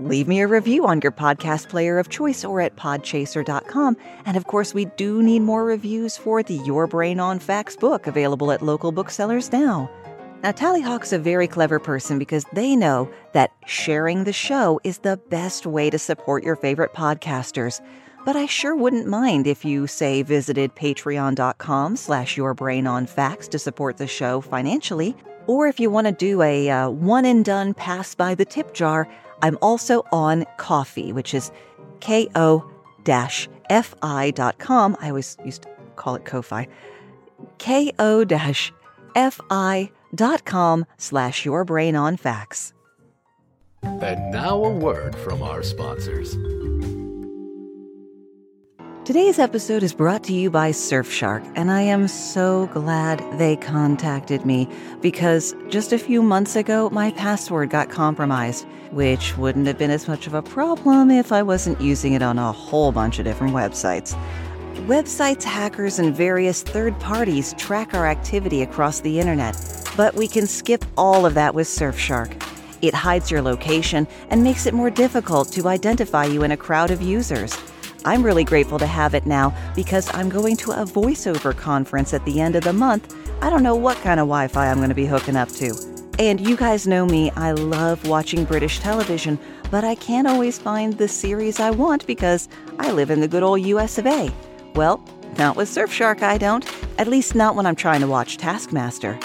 leave 0.00 0.26
me 0.26 0.40
a 0.40 0.48
review 0.48 0.86
on 0.86 1.00
your 1.02 1.12
podcast 1.12 1.68
player 1.68 2.00
of 2.00 2.08
choice 2.08 2.44
or 2.44 2.60
at 2.60 2.74
podchaser.com. 2.74 3.96
And 4.26 4.36
of 4.36 4.46
course, 4.48 4.74
we 4.74 4.86
do 4.96 5.22
need 5.22 5.42
more 5.42 5.64
reviews 5.64 6.16
for 6.16 6.42
the 6.42 6.54
Your 6.54 6.88
Brain 6.88 7.20
on 7.20 7.38
Facts 7.38 7.76
book 7.76 8.08
available 8.08 8.50
at 8.50 8.60
local 8.60 8.90
booksellers 8.90 9.52
now. 9.52 9.88
Now, 10.44 10.52
Tallyhawk's 10.52 11.14
a 11.14 11.18
very 11.18 11.48
clever 11.48 11.78
person 11.78 12.18
because 12.18 12.44
they 12.52 12.76
know 12.76 13.10
that 13.32 13.54
sharing 13.64 14.24
the 14.24 14.32
show 14.34 14.78
is 14.84 14.98
the 14.98 15.16
best 15.30 15.64
way 15.64 15.88
to 15.88 15.98
support 15.98 16.44
your 16.44 16.54
favorite 16.54 16.92
podcasters. 16.92 17.80
But 18.26 18.36
I 18.36 18.44
sure 18.44 18.76
wouldn't 18.76 19.06
mind 19.06 19.46
if 19.46 19.64
you, 19.64 19.86
say, 19.86 20.20
visited 20.20 20.76
patreon.com 20.76 21.96
slash 21.96 22.36
yourbrainonfacts 22.36 23.48
to 23.48 23.58
support 23.58 23.96
the 23.96 24.06
show 24.06 24.42
financially. 24.42 25.16
Or 25.46 25.66
if 25.66 25.80
you 25.80 25.88
want 25.88 26.08
to 26.08 26.12
do 26.12 26.42
a 26.42 26.68
uh, 26.68 26.90
one 26.90 27.24
and 27.24 27.42
done 27.42 27.72
pass 27.72 28.14
by 28.14 28.34
the 28.34 28.44
tip 28.44 28.74
jar, 28.74 29.08
I'm 29.40 29.56
also 29.62 30.04
on 30.12 30.44
Ko-fi, 30.58 31.12
which 31.12 31.32
is 31.32 31.50
ko 32.02 32.70
fi.com. 33.06 34.96
I 35.00 35.08
always 35.08 35.38
used 35.42 35.62
to 35.62 35.68
call 35.96 36.16
it 36.16 36.26
Ko-fi. 36.26 36.68
ko 37.58 37.90
fi.com 40.16 40.86
slash 40.96 41.44
your 41.44 41.64
brain 41.64 41.96
on 41.96 42.16
facts. 42.16 42.72
And 43.82 44.32
now 44.32 44.64
a 44.64 44.70
word 44.70 45.14
from 45.16 45.42
our 45.42 45.62
sponsors. 45.62 46.36
Today's 49.04 49.38
episode 49.38 49.82
is 49.82 49.92
brought 49.92 50.24
to 50.24 50.32
you 50.32 50.50
by 50.50 50.70
Surfshark, 50.70 51.52
and 51.56 51.70
I 51.70 51.82
am 51.82 52.08
so 52.08 52.68
glad 52.68 53.22
they 53.38 53.56
contacted 53.56 54.46
me 54.46 54.66
because 55.02 55.54
just 55.68 55.92
a 55.92 55.98
few 55.98 56.22
months 56.22 56.56
ago, 56.56 56.88
my 56.88 57.10
password 57.10 57.68
got 57.68 57.90
compromised, 57.90 58.66
which 58.92 59.36
wouldn't 59.36 59.66
have 59.66 59.76
been 59.76 59.90
as 59.90 60.08
much 60.08 60.26
of 60.26 60.32
a 60.32 60.40
problem 60.40 61.10
if 61.10 61.32
I 61.32 61.42
wasn't 61.42 61.82
using 61.82 62.14
it 62.14 62.22
on 62.22 62.38
a 62.38 62.50
whole 62.50 62.92
bunch 62.92 63.18
of 63.18 63.26
different 63.26 63.52
websites. 63.52 64.18
Websites, 64.86 65.42
hackers, 65.42 65.98
and 65.98 66.14
various 66.14 66.62
third 66.62 67.00
parties 67.00 67.54
track 67.54 67.94
our 67.94 68.06
activity 68.06 68.60
across 68.60 69.00
the 69.00 69.18
internet, 69.18 69.56
but 69.96 70.14
we 70.14 70.28
can 70.28 70.46
skip 70.46 70.84
all 70.98 71.24
of 71.24 71.32
that 71.32 71.54
with 71.54 71.66
Surfshark. 71.66 72.30
It 72.82 72.92
hides 72.92 73.30
your 73.30 73.40
location 73.40 74.06
and 74.28 74.44
makes 74.44 74.66
it 74.66 74.74
more 74.74 74.90
difficult 74.90 75.50
to 75.52 75.68
identify 75.68 76.26
you 76.26 76.42
in 76.42 76.50
a 76.50 76.56
crowd 76.58 76.90
of 76.90 77.00
users. 77.00 77.58
I'm 78.04 78.22
really 78.22 78.44
grateful 78.44 78.78
to 78.78 78.86
have 78.86 79.14
it 79.14 79.24
now 79.24 79.56
because 79.74 80.14
I'm 80.14 80.28
going 80.28 80.54
to 80.58 80.72
a 80.72 80.84
voiceover 80.84 81.56
conference 81.56 82.12
at 82.12 82.22
the 82.26 82.38
end 82.38 82.54
of 82.54 82.64
the 82.64 82.74
month. 82.74 83.16
I 83.40 83.48
don't 83.48 83.62
know 83.62 83.76
what 83.76 83.96
kind 84.02 84.20
of 84.20 84.26
Wi 84.26 84.48
Fi 84.48 84.70
I'm 84.70 84.76
going 84.76 84.90
to 84.90 84.94
be 84.94 85.06
hooking 85.06 85.36
up 85.36 85.48
to. 85.52 85.74
And 86.18 86.46
you 86.46 86.58
guys 86.58 86.86
know 86.86 87.06
me, 87.06 87.30
I 87.30 87.52
love 87.52 88.06
watching 88.06 88.44
British 88.44 88.80
television, 88.80 89.38
but 89.70 89.82
I 89.82 89.94
can't 89.94 90.28
always 90.28 90.58
find 90.58 90.92
the 90.92 91.08
series 91.08 91.58
I 91.58 91.70
want 91.70 92.06
because 92.06 92.50
I 92.78 92.92
live 92.92 93.10
in 93.10 93.20
the 93.20 93.28
good 93.28 93.42
old 93.42 93.62
US 93.62 93.96
of 93.96 94.04
A. 94.04 94.30
Well, 94.74 95.02
not 95.38 95.56
with 95.56 95.68
Surfshark, 95.68 96.22
I 96.22 96.38
don't. 96.38 96.64
At 96.98 97.08
least 97.08 97.34
not 97.34 97.54
when 97.54 97.66
I'm 97.66 97.76
trying 97.76 98.00
to 98.00 98.06
watch 98.06 98.36
Taskmaster. 98.36 99.18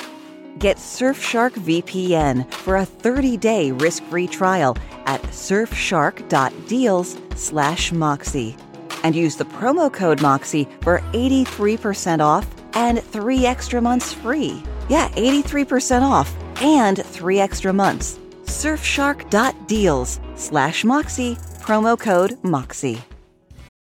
Get 0.57 0.77
Surfshark 0.77 1.51
VPN 1.53 2.51
for 2.51 2.77
a 2.77 2.85
30-day 2.85 3.71
risk-free 3.71 4.27
trial 4.27 4.77
at 5.05 5.21
surfshark.deals 5.23 7.17
slash 7.35 7.91
moxie 7.91 8.55
and 9.03 9.15
use 9.15 9.35
the 9.37 9.45
promo 9.45 9.91
code 9.91 10.21
MOXIE 10.21 10.67
for 10.81 10.99
83% 11.13 12.19
off 12.19 12.47
and 12.73 13.01
three 13.01 13.45
extra 13.45 13.81
months 13.81 14.13
free. 14.13 14.61
Yeah, 14.89 15.09
83% 15.09 16.01
off 16.01 16.35
and 16.61 17.03
three 17.05 17.39
extra 17.39 17.71
months. 17.71 18.19
Surfshark.deals 18.43 20.19
slash 20.35 20.83
MOXIE, 20.83 21.35
promo 21.61 21.97
code 21.97 22.37
MOXIE. 22.43 23.01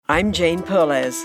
I'm 0.09 0.33
Jane 0.33 0.61
Perlez, 0.61 1.25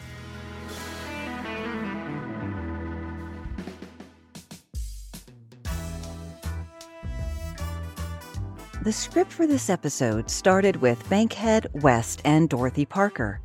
The 8.83 8.91
script 8.91 9.31
for 9.31 9.45
this 9.45 9.69
episode 9.69 10.27
started 10.27 10.77
with 10.77 11.07
Bankhead 11.07 11.67
West 11.83 12.19
and 12.25 12.49
Dorothy 12.49 12.83
Parker. 12.83 13.39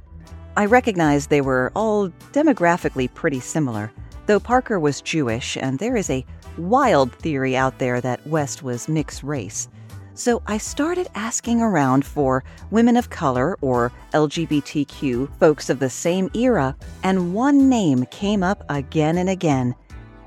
I 0.56 0.64
recognized 0.64 1.28
they 1.28 1.42
were 1.42 1.70
all 1.76 2.08
demographically 2.32 3.12
pretty 3.12 3.40
similar, 3.40 3.92
though 4.24 4.40
Parker 4.40 4.80
was 4.80 5.02
Jewish, 5.02 5.58
and 5.58 5.78
there 5.78 5.94
is 5.94 6.08
a 6.08 6.24
wild 6.56 7.14
theory 7.16 7.54
out 7.54 7.78
there 7.78 8.00
that 8.00 8.26
West 8.26 8.62
was 8.62 8.88
mixed 8.88 9.22
race. 9.22 9.68
So 10.14 10.40
I 10.46 10.56
started 10.56 11.08
asking 11.14 11.60
around 11.60 12.06
for 12.06 12.42
women 12.70 12.96
of 12.96 13.10
color 13.10 13.58
or 13.60 13.92
LGBTQ 14.14 15.38
folks 15.38 15.68
of 15.68 15.80
the 15.80 15.90
same 15.90 16.30
era, 16.32 16.74
and 17.02 17.34
one 17.34 17.68
name 17.68 18.06
came 18.06 18.42
up 18.42 18.64
again 18.70 19.18
and 19.18 19.28
again. 19.28 19.74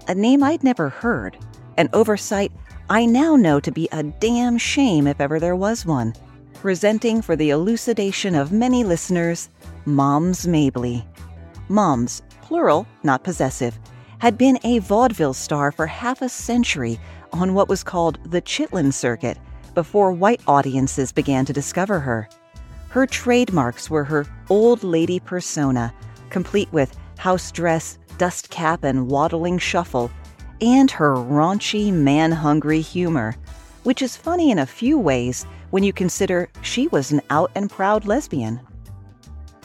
A 0.08 0.13
name 0.13 0.43
I'd 0.43 0.63
never 0.63 0.88
heard, 0.88 1.36
an 1.78 1.89
oversight 1.93 2.52
I 2.91 3.06
now 3.06 3.36
know 3.36 3.60
to 3.60 3.71
be 3.71 3.88
a 3.91 4.02
damn 4.02 4.58
shame 4.58 5.06
if 5.06 5.21
ever 5.21 5.39
there 5.39 5.56
was 5.56 5.86
one. 5.86 6.15
Presenting 6.56 7.21
for 7.21 7.36
the 7.36 7.52
elucidation 7.52 8.34
of 8.34 8.52
many 8.52 8.84
listeners, 8.84 9.49
Moms 9.86 10.47
Mabley. 10.47 11.06
Moms, 11.67 12.23
plural, 12.41 12.88
not 13.04 13.23
possessive, 13.23 13.78
had 14.17 14.39
been 14.39 14.58
a 14.63 14.80
vaudeville 14.80 15.36
star 15.36 15.71
for 15.71 15.86
half 15.86 16.23
a 16.23 16.30
century 16.30 16.99
on 17.32 17.54
what 17.54 17.69
was 17.69 17.84
called 17.84 18.17
the 18.25 18.41
Chitlin 18.41 18.91
Circuit 18.91 19.38
before 19.75 20.12
white 20.12 20.41
audiences 20.47 21.12
began 21.12 21.45
to 21.45 21.54
discover 21.54 21.99
her. 21.99 22.28
Her 22.89 23.06
trademarks 23.06 23.91
were 23.91 24.04
her 24.04 24.25
old 24.49 24.84
lady 24.84 25.19
persona, 25.19 25.93
complete 26.32 26.73
with 26.73 26.97
house 27.19 27.52
dress, 27.52 27.99
dust 28.17 28.49
cap, 28.49 28.84
and 28.84 29.08
waddling 29.08 29.60
shuffle, 29.60 30.10
and 30.62 30.91
her 30.91 31.15
raunchy, 31.15 31.91
man 31.91 32.32
hungry 32.32 32.82
humor, 32.82 33.36
which 33.84 34.02
is 34.02 34.17
funny 34.17 34.52
in 34.52 34.60
a 34.60 34.65
few 34.65 34.98
ways 34.98 35.45
when 35.72 35.84
you 35.84 35.93
consider 35.93 36.50
she 36.62 36.88
was 36.88 37.12
an 37.12 37.22
out 37.30 37.52
and 37.56 37.69
proud 37.69 38.06
lesbian. 38.06 38.60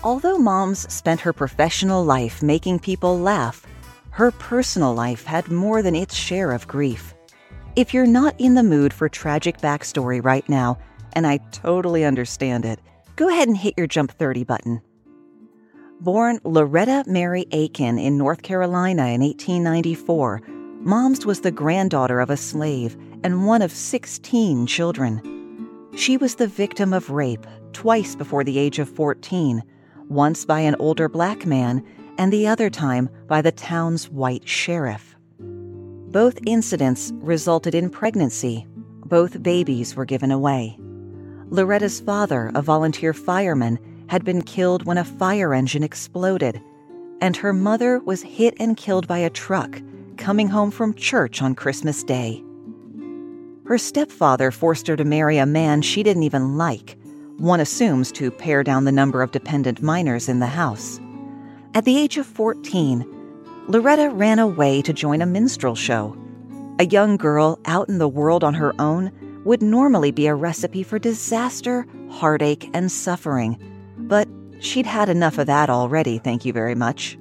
Although 0.03 0.39
Moms 0.39 0.93
spent 0.93 1.21
her 1.21 1.33
professional 1.33 2.05
life 2.05 2.43
making 2.43 2.79
people 2.81 3.19
laugh, 3.19 3.67
her 4.11 4.31
personal 4.31 4.95
life 4.95 5.25
had 5.25 5.51
more 5.51 5.83
than 5.83 5.97
its 5.97 6.15
share 6.15 6.53
of 6.53 6.69
grief. 6.69 7.15
If 7.75 7.93
you're 7.93 8.07
not 8.07 8.39
in 8.39 8.55
the 8.55 8.63
mood 8.63 8.93
for 8.93 9.09
tragic 9.09 9.59
backstory 9.59 10.25
right 10.25 10.49
now, 10.49 10.79
and 11.15 11.27
I 11.27 11.39
totally 11.53 12.05
understand 12.05 12.65
it, 12.65 12.79
go 13.17 13.29
ahead 13.29 13.49
and 13.49 13.57
hit 13.57 13.75
your 13.77 13.87
Jump 13.87 14.13
30 14.13 14.45
button. 14.45 14.83
Born 16.01 16.39
Loretta 16.45 17.05
Mary 17.07 17.47
Aiken 17.51 17.99
in 17.99 18.19
North 18.19 18.43
Carolina 18.43 19.07
in 19.07 19.23
1894, 19.23 20.43
Moms 20.85 21.25
was 21.25 21.41
the 21.41 21.51
granddaughter 21.51 22.21
of 22.21 22.29
a 22.29 22.37
slave 22.37 22.95
and 23.23 23.47
one 23.47 23.63
of 23.63 23.73
16 23.73 24.67
children. 24.67 25.89
She 25.97 26.19
was 26.19 26.35
the 26.35 26.47
victim 26.47 26.93
of 26.93 27.09
rape 27.09 27.47
twice 27.73 28.15
before 28.15 28.45
the 28.45 28.59
age 28.59 28.79
of 28.79 28.91
14, 28.91 29.63
once 30.11 30.45
by 30.45 30.61
an 30.61 30.77
older 30.79 31.09
black 31.09 31.47
man 31.47 31.83
and 32.19 32.31
the 32.31 32.47
other 32.47 32.69
time 32.69 33.09
by 33.27 33.41
the 33.41 33.51
town's 33.51 34.11
white 34.11 34.47
sheriff. 34.47 35.17
Both 35.39 36.39
incidents 36.45 37.13
resulted 37.15 37.75
in 37.75 37.89
pregnancy. 37.89 38.67
Both 39.07 39.43
babies 39.43 39.97
were 39.97 40.05
given 40.05 40.31
away. 40.31 40.79
Loretta's 41.49 42.01
father, 42.01 42.53
a 42.55 42.61
volunteer 42.61 43.15
fireman, 43.15 43.79
had 44.09 44.23
been 44.23 44.43
killed 44.43 44.85
when 44.85 44.99
a 44.99 45.05
fire 45.05 45.55
engine 45.55 45.83
exploded, 45.83 46.61
and 47.23 47.39
her 47.39 47.55
mother 47.55 48.01
was 48.01 48.21
hit 48.21 48.55
and 48.61 48.77
killed 48.77 49.09
by 49.09 49.21
a 49.21 49.31
truck 49.31 49.81
coming 50.15 50.49
home 50.49 50.71
from 50.71 50.95
church 50.95 51.43
on 51.43 51.55
Christmas 51.55 52.03
Day. 52.03 52.43
Her 53.67 53.79
stepfather 53.79 54.51
forced 54.51 54.87
her 54.87 54.97
to 54.97 55.05
marry 55.05 55.39
a 55.39 55.47
man 55.47 55.83
she 55.83 56.03
didn't 56.03 56.23
even 56.25 56.57
like, 56.57 56.99
one 57.39 57.61
assumes 57.61 58.13
to 58.13 58.31
pare 58.31 58.63
down 58.63 58.85
the 58.85 58.93
number 58.93 59.23
of 59.23 59.33
dependent 59.33 59.83
minors 59.83 60.29
in 60.29 60.39
the 60.39 60.47
house. 60.47 61.01
At 61.75 61.85
the 61.85 61.99
age 61.99 62.19
of 62.19 62.27
14, 62.27 63.05
Loretta 63.67 64.11
ran 64.11 64.39
away 64.39 64.83
to 64.83 64.93
join 64.93 65.23
a 65.23 65.27
minstrel 65.27 65.75
show. 65.75 66.17
A 66.79 66.87
young 66.87 67.17
girl 67.17 67.59
out 67.65 67.89
in 67.89 67.99
the 67.99 68.09
world 68.09 68.45
on 68.45 68.55
her 68.55 68.75
own 68.79 69.11
would 69.45 69.63
normally 69.63 70.11
be 70.11 70.27
a 70.27 70.35
recipe 70.35 70.83
for 70.83 70.99
disaster, 70.99 71.87
heartache, 72.11 72.69
and 72.75 72.91
suffering. 72.93 73.59
But 73.97 74.29
she'd 74.61 74.87
had 74.87 75.09
enough 75.09 75.39
of 75.39 75.47
that 75.47 75.71
already, 75.71 76.19
thank 76.19 76.45
you 76.45 76.53
very 76.53 76.75
much. 76.75 77.19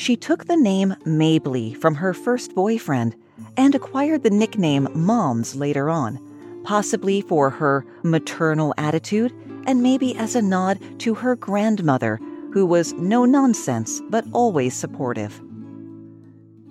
She 0.00 0.16
took 0.16 0.46
the 0.46 0.56
name 0.56 0.96
Mabley 1.04 1.74
from 1.74 1.96
her 1.96 2.14
first 2.14 2.54
boyfriend 2.54 3.14
and 3.58 3.74
acquired 3.74 4.22
the 4.22 4.30
nickname 4.30 4.88
Moms 4.94 5.54
later 5.54 5.90
on, 5.90 6.18
possibly 6.64 7.20
for 7.20 7.50
her 7.50 7.84
maternal 8.02 8.72
attitude 8.78 9.30
and 9.66 9.82
maybe 9.82 10.16
as 10.16 10.34
a 10.34 10.40
nod 10.40 10.78
to 11.00 11.12
her 11.12 11.36
grandmother, 11.36 12.18
who 12.50 12.64
was 12.64 12.94
no 12.94 13.26
nonsense 13.26 14.00
but 14.08 14.24
always 14.32 14.72
supportive. 14.72 15.38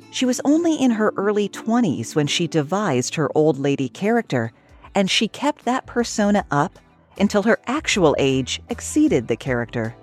She 0.09 0.25
was 0.25 0.41
only 0.43 0.73
in 0.73 0.89
her 0.89 1.13
early 1.15 1.49
20s 1.49 2.15
when 2.15 2.25
she 2.25 2.47
devised 2.47 3.13
her 3.13 3.29
old 3.37 3.59
lady 3.59 3.89
character, 3.89 4.51
and 4.95 5.07
she 5.07 5.27
kept 5.27 5.65
that 5.65 5.85
persona 5.85 6.45
up 6.49 6.79
until 7.19 7.43
her 7.43 7.59
actual 7.67 8.15
age 8.17 8.59
exceeded 8.69 9.27
the 9.27 9.37
character. 9.37 9.95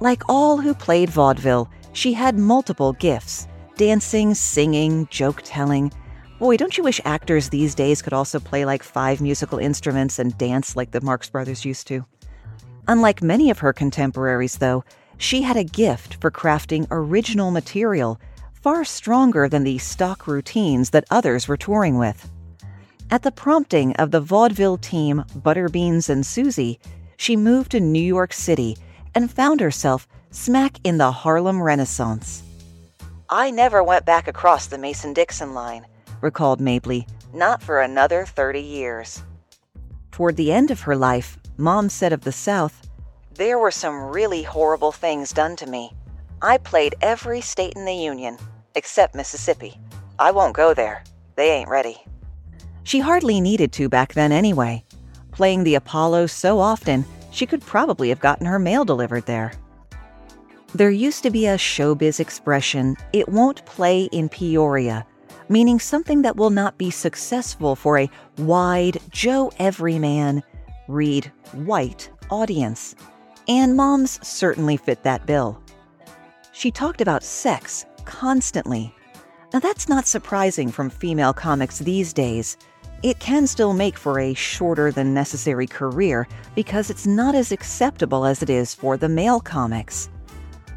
Like 0.00 0.28
all 0.28 0.58
who 0.58 0.74
played 0.74 1.08
vaudeville, 1.08 1.70
she 1.92 2.12
had 2.12 2.38
multiple 2.38 2.92
gifts 2.94 3.46
dancing, 3.76 4.34
singing, 4.34 5.06
joke 5.10 5.40
telling. 5.42 5.90
Boy, 6.38 6.58
don't 6.58 6.76
you 6.76 6.84
wish 6.84 7.00
actors 7.06 7.48
these 7.48 7.74
days 7.74 8.02
could 8.02 8.12
also 8.12 8.38
play 8.38 8.66
like 8.66 8.82
five 8.82 9.22
musical 9.22 9.58
instruments 9.58 10.18
and 10.18 10.36
dance 10.36 10.76
like 10.76 10.90
the 10.90 11.00
Marx 11.00 11.30
Brothers 11.30 11.64
used 11.64 11.86
to? 11.86 12.04
Unlike 12.88 13.22
many 13.22 13.50
of 13.50 13.60
her 13.60 13.72
contemporaries, 13.72 14.58
though, 14.58 14.84
she 15.16 15.42
had 15.42 15.56
a 15.56 15.64
gift 15.64 16.16
for 16.20 16.30
crafting 16.30 16.86
original 16.90 17.50
material 17.50 18.20
far 18.52 18.84
stronger 18.84 19.48
than 19.48 19.64
the 19.64 19.78
stock 19.78 20.26
routines 20.26 20.90
that 20.90 21.04
others 21.10 21.48
were 21.48 21.56
touring 21.56 21.96
with. 21.96 22.30
At 23.10 23.22
the 23.22 23.32
prompting 23.32 23.94
of 23.96 24.10
the 24.10 24.20
vaudeville 24.20 24.78
team 24.78 25.24
Butterbeans 25.36 26.08
and 26.08 26.24
Susie, 26.24 26.78
she 27.16 27.36
moved 27.36 27.70
to 27.72 27.80
New 27.80 28.02
York 28.02 28.32
City 28.32 28.76
and 29.14 29.30
found 29.30 29.60
herself 29.60 30.06
smack 30.30 30.78
in 30.84 30.98
the 30.98 31.10
Harlem 31.10 31.62
Renaissance. 31.62 32.42
I 33.28 33.50
never 33.50 33.82
went 33.82 34.06
back 34.06 34.28
across 34.28 34.66
the 34.66 34.78
Mason 34.78 35.12
Dixon 35.12 35.54
line, 35.54 35.86
recalled 36.20 36.60
Mabley, 36.60 37.06
not 37.32 37.62
for 37.62 37.80
another 37.80 38.24
30 38.24 38.60
years. 38.60 39.22
Toward 40.12 40.36
the 40.36 40.52
end 40.52 40.70
of 40.70 40.80
her 40.82 40.96
life, 40.96 41.38
Mom 41.56 41.88
said 41.88 42.12
of 42.12 42.22
the 42.22 42.32
South, 42.32 42.88
There 43.34 43.58
were 43.58 43.70
some 43.70 44.02
really 44.02 44.42
horrible 44.42 44.92
things 44.92 45.32
done 45.32 45.56
to 45.56 45.66
me. 45.66 45.92
I 46.42 46.58
played 46.58 46.94
every 47.00 47.40
state 47.40 47.74
in 47.74 47.84
the 47.84 47.94
Union, 47.94 48.38
except 48.74 49.14
Mississippi. 49.14 49.78
I 50.18 50.30
won't 50.30 50.54
go 50.54 50.74
there. 50.74 51.02
They 51.36 51.50
ain't 51.50 51.68
ready. 51.68 51.96
She 52.84 53.00
hardly 53.00 53.40
needed 53.40 53.72
to 53.72 53.88
back 53.88 54.14
then 54.14 54.32
anyway. 54.32 54.84
Playing 55.32 55.64
the 55.64 55.76
Apollo 55.76 56.26
so 56.26 56.58
often, 56.58 57.04
she 57.30 57.46
could 57.46 57.62
probably 57.62 58.08
have 58.08 58.20
gotten 58.20 58.46
her 58.46 58.58
mail 58.58 58.84
delivered 58.84 59.26
there. 59.26 59.52
There 60.72 60.90
used 60.90 61.24
to 61.24 61.30
be 61.30 61.46
a 61.46 61.56
showbiz 61.56 62.20
expression, 62.20 62.96
it 63.12 63.28
won't 63.28 63.66
play 63.66 64.04
in 64.12 64.28
Peoria, 64.28 65.04
meaning 65.48 65.80
something 65.80 66.22
that 66.22 66.36
will 66.36 66.50
not 66.50 66.78
be 66.78 66.90
successful 66.92 67.74
for 67.74 67.98
a 67.98 68.10
wide, 68.38 68.98
Joe 69.10 69.50
Everyman, 69.58 70.44
read 70.86 71.32
white 71.54 72.08
audience. 72.30 72.94
And 73.48 73.76
moms 73.76 74.24
certainly 74.26 74.76
fit 74.76 75.02
that 75.02 75.26
bill. 75.26 75.60
She 76.52 76.70
talked 76.70 77.00
about 77.00 77.24
sex 77.24 77.84
constantly. 78.04 78.94
Now, 79.52 79.58
that's 79.58 79.88
not 79.88 80.06
surprising 80.06 80.70
from 80.70 80.88
female 80.88 81.32
comics 81.32 81.80
these 81.80 82.12
days. 82.12 82.56
It 83.02 83.18
can 83.18 83.48
still 83.48 83.72
make 83.72 83.98
for 83.98 84.20
a 84.20 84.34
shorter 84.34 84.92
than 84.92 85.14
necessary 85.14 85.66
career 85.66 86.28
because 86.54 86.90
it's 86.90 87.08
not 87.08 87.34
as 87.34 87.50
acceptable 87.50 88.24
as 88.24 88.40
it 88.40 88.50
is 88.50 88.72
for 88.72 88.96
the 88.96 89.08
male 89.08 89.40
comics. 89.40 90.08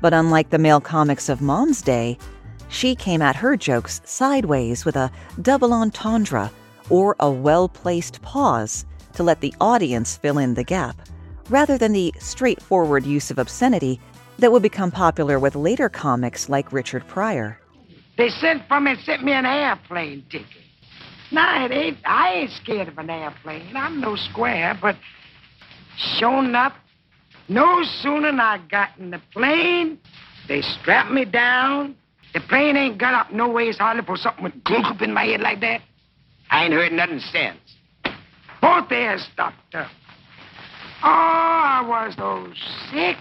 But 0.03 0.13
unlike 0.13 0.49
the 0.49 0.57
male 0.57 0.81
comics 0.81 1.29
of 1.29 1.39
Mom's 1.39 1.81
day, 1.81 2.17
she 2.67 2.93
came 2.93 3.21
at 3.21 3.37
her 3.37 3.55
jokes 3.55 4.01
sideways 4.03 4.83
with 4.83 4.97
a 4.97 5.09
double 5.41 5.71
entendre 5.71 6.51
or 6.89 7.15
a 7.21 7.31
well 7.31 7.69
placed 7.69 8.21
pause 8.21 8.85
to 9.13 9.23
let 9.23 9.39
the 9.39 9.53
audience 9.61 10.17
fill 10.17 10.39
in 10.39 10.55
the 10.55 10.63
gap, 10.65 10.97
rather 11.49 11.77
than 11.77 11.93
the 11.93 12.13
straightforward 12.19 13.05
use 13.05 13.31
of 13.31 13.37
obscenity 13.37 13.97
that 14.39 14.51
would 14.51 14.61
become 14.61 14.91
popular 14.91 15.39
with 15.39 15.55
later 15.55 15.87
comics 15.87 16.49
like 16.49 16.73
Richard 16.73 17.07
Pryor. 17.07 17.57
They 18.17 18.27
sent 18.27 18.67
for 18.67 18.81
me 18.81 18.91
and 18.91 18.99
sent 19.05 19.23
me 19.23 19.31
an 19.31 19.45
airplane 19.45 20.25
ticket. 20.29 20.47
Now, 21.31 21.63
it 21.63 21.71
ain't, 21.71 21.99
I 22.05 22.33
ain't 22.33 22.51
scared 22.61 22.89
of 22.89 22.97
an 22.97 23.09
airplane. 23.09 23.73
I'm 23.73 24.01
no 24.01 24.17
square, 24.17 24.77
but 24.81 24.97
sure 26.19 26.43
enough, 26.43 26.73
no 27.47 27.83
sooner 28.01 28.31
than 28.31 28.39
I 28.39 28.59
got 28.69 28.89
in 28.97 29.11
the 29.11 29.21
plane, 29.31 29.99
they 30.47 30.61
strapped 30.61 31.11
me 31.11 31.25
down. 31.25 31.95
The 32.33 32.39
plane 32.41 32.75
ain't 32.75 32.97
got 32.97 33.13
up 33.13 33.31
no 33.31 33.49
ways 33.49 33.77
hardly 33.77 34.03
for 34.03 34.17
something 34.17 34.43
would 34.43 34.63
glunk 34.63 34.85
up 34.85 35.01
in 35.01 35.13
my 35.13 35.25
head 35.25 35.41
like 35.41 35.59
that. 35.61 35.81
I 36.49 36.65
ain't 36.65 36.73
heard 36.73 36.91
nothing 36.91 37.19
since. 37.19 37.57
Both 38.61 38.91
ears 38.91 39.27
stopped 39.33 39.75
up. 39.75 39.89
Oh, 41.03 41.09
I 41.09 41.83
was 41.85 42.15
so 42.15 42.47
sick. 42.91 43.17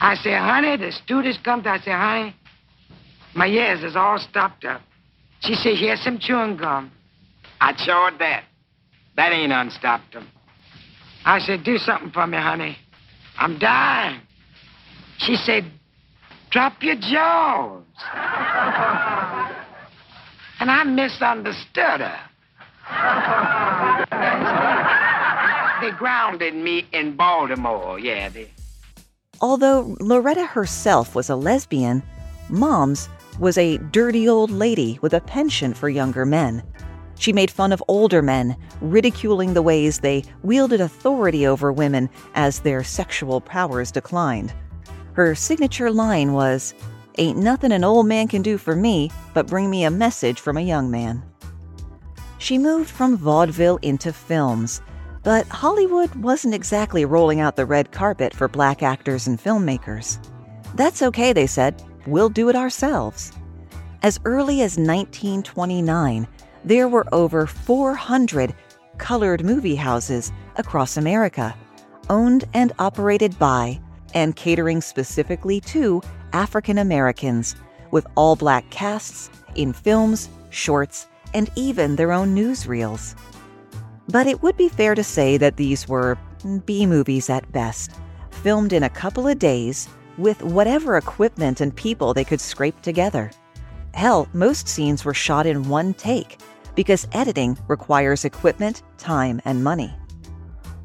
I 0.00 0.14
said, 0.14 0.38
honey, 0.38 0.76
the 0.76 0.92
stewardess 0.92 1.38
comes. 1.44 1.66
I 1.66 1.78
said, 1.78 1.94
honey, 1.94 2.36
my 3.34 3.46
ears 3.46 3.82
is 3.82 3.96
all 3.96 4.18
stopped 4.18 4.64
up. 4.64 4.80
She 5.40 5.54
said, 5.54 5.76
here's 5.76 6.00
some 6.02 6.18
chewing 6.18 6.56
gum. 6.56 6.92
I 7.60 7.72
chewed 7.72 8.20
that. 8.20 8.44
That 9.16 9.32
ain't 9.32 9.52
unstopped 9.52 10.12
them. 10.12 10.28
I 11.24 11.38
said, 11.38 11.64
do 11.64 11.78
something 11.78 12.10
for 12.10 12.26
me, 12.26 12.38
honey. 12.38 12.76
I'm 13.38 13.58
dying. 13.58 14.20
She 15.18 15.36
said, 15.36 15.64
drop 16.50 16.82
your 16.82 16.96
jaws. 16.96 17.82
and 20.60 20.70
I 20.70 20.84
misunderstood 20.84 22.00
her. 22.00 22.20
they 25.80 25.90
grounded 25.96 26.54
me 26.54 26.86
in 26.92 27.16
Baltimore, 27.16 27.98
yeah. 27.98 28.28
They... 28.28 28.50
Although 29.40 29.96
Loretta 30.00 30.46
herself 30.46 31.14
was 31.14 31.30
a 31.30 31.36
lesbian, 31.36 32.02
Mom's 32.48 33.08
was 33.38 33.58
a 33.58 33.78
dirty 33.78 34.28
old 34.28 34.50
lady 34.50 34.98
with 35.02 35.14
a 35.14 35.20
penchant 35.20 35.76
for 35.76 35.88
younger 35.88 36.24
men. 36.24 36.62
She 37.18 37.32
made 37.32 37.50
fun 37.50 37.72
of 37.72 37.82
older 37.88 38.22
men, 38.22 38.56
ridiculing 38.80 39.54
the 39.54 39.62
ways 39.62 39.98
they 39.98 40.24
wielded 40.42 40.80
authority 40.80 41.46
over 41.46 41.72
women 41.72 42.10
as 42.34 42.60
their 42.60 42.82
sexual 42.82 43.40
powers 43.40 43.90
declined. 43.90 44.52
Her 45.12 45.34
signature 45.34 45.90
line 45.90 46.32
was, 46.32 46.74
Ain't 47.16 47.38
nothing 47.38 47.70
an 47.70 47.84
old 47.84 48.06
man 48.06 48.26
can 48.26 48.42
do 48.42 48.58
for 48.58 48.74
me 48.74 49.10
but 49.34 49.46
bring 49.46 49.70
me 49.70 49.84
a 49.84 49.90
message 49.90 50.40
from 50.40 50.56
a 50.56 50.62
young 50.62 50.90
man. 50.90 51.22
She 52.38 52.58
moved 52.58 52.90
from 52.90 53.16
vaudeville 53.16 53.78
into 53.82 54.12
films, 54.12 54.82
but 55.22 55.46
Hollywood 55.46 56.14
wasn't 56.16 56.54
exactly 56.54 57.04
rolling 57.04 57.40
out 57.40 57.56
the 57.56 57.64
red 57.64 57.92
carpet 57.92 58.34
for 58.34 58.48
black 58.48 58.82
actors 58.82 59.28
and 59.28 59.40
filmmakers. 59.40 60.18
That's 60.74 61.02
okay, 61.02 61.32
they 61.32 61.46
said. 61.46 61.82
We'll 62.06 62.28
do 62.28 62.48
it 62.48 62.56
ourselves. 62.56 63.32
As 64.02 64.20
early 64.24 64.60
as 64.60 64.76
1929, 64.76 66.28
there 66.64 66.88
were 66.88 67.06
over 67.12 67.46
400 67.46 68.54
colored 68.96 69.44
movie 69.44 69.74
houses 69.74 70.32
across 70.56 70.96
America, 70.96 71.54
owned 72.08 72.44
and 72.54 72.72
operated 72.78 73.38
by 73.38 73.80
and 74.14 74.36
catering 74.36 74.80
specifically 74.80 75.60
to 75.60 76.00
African 76.32 76.78
Americans, 76.78 77.54
with 77.90 78.06
all 78.16 78.34
black 78.36 78.68
casts 78.70 79.30
in 79.56 79.72
films, 79.72 80.28
shorts, 80.50 81.06
and 81.34 81.50
even 81.56 81.96
their 81.96 82.12
own 82.12 82.34
newsreels. 82.34 83.14
But 84.08 84.26
it 84.26 84.42
would 84.42 84.56
be 84.56 84.68
fair 84.68 84.94
to 84.94 85.04
say 85.04 85.36
that 85.36 85.56
these 85.56 85.88
were 85.88 86.18
B 86.64 86.86
movies 86.86 87.28
at 87.28 87.50
best, 87.52 87.92
filmed 88.30 88.72
in 88.72 88.84
a 88.84 88.90
couple 88.90 89.26
of 89.26 89.38
days 89.38 89.88
with 90.18 90.42
whatever 90.42 90.96
equipment 90.96 91.60
and 91.60 91.74
people 91.74 92.14
they 92.14 92.24
could 92.24 92.40
scrape 92.40 92.80
together. 92.82 93.30
Hell, 93.94 94.28
most 94.32 94.68
scenes 94.68 95.04
were 95.04 95.14
shot 95.14 95.46
in 95.46 95.68
one 95.68 95.94
take 95.94 96.38
because 96.74 97.06
editing 97.12 97.58
requires 97.68 98.24
equipment, 98.24 98.82
time, 98.98 99.40
and 99.44 99.62
money. 99.62 99.94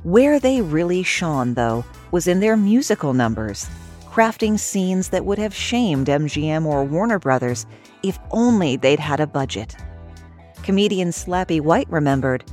Where 0.04 0.39
they 0.39 0.62
really 0.62 1.04
shone, 1.04 1.54
though, 1.54 1.84
was 2.12 2.28
in 2.28 2.39
their 2.39 2.56
musical 2.56 3.13
numbers, 3.13 3.69
crafting 4.06 4.58
scenes 4.58 5.10
that 5.10 5.25
would 5.25 5.38
have 5.38 5.54
shamed 5.54 6.08
MGM 6.08 6.65
or 6.65 6.84
Warner 6.84 7.19
Brothers 7.19 7.65
if 8.04 8.17
only 8.32 8.75
they'd 8.78 8.99
had 8.99 9.19
a 9.19 9.28
budget. 9.28 9.75
Comedian 10.63 11.10
Slappy 11.10 11.62
White 11.62 11.89
remembered 11.89 12.43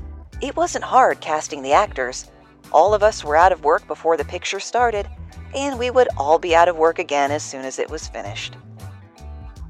It 0.41 0.57
wasn't 0.57 0.85
hard 0.85 1.21
casting 1.21 1.63
the 1.63 1.73
actors. 1.73 2.31
All 2.73 2.95
of 2.95 3.03
us 3.03 3.25
were 3.25 3.37
out 3.37 3.53
of 3.53 3.65
work 3.65 3.87
before 3.87 4.17
the 4.17 4.25
picture 4.25 4.61
started, 4.61 5.09
and 5.55 5.79
we 5.79 5.91
would 5.91 6.09
all 6.17 6.39
be 6.39 6.55
out 6.55 6.69
of 6.69 6.77
work 6.77 6.99
again 6.99 7.31
as 7.31 7.43
soon 7.43 7.65
as 7.65 7.79
it 7.79 7.91
was 7.91 8.09
finished. 8.09 8.57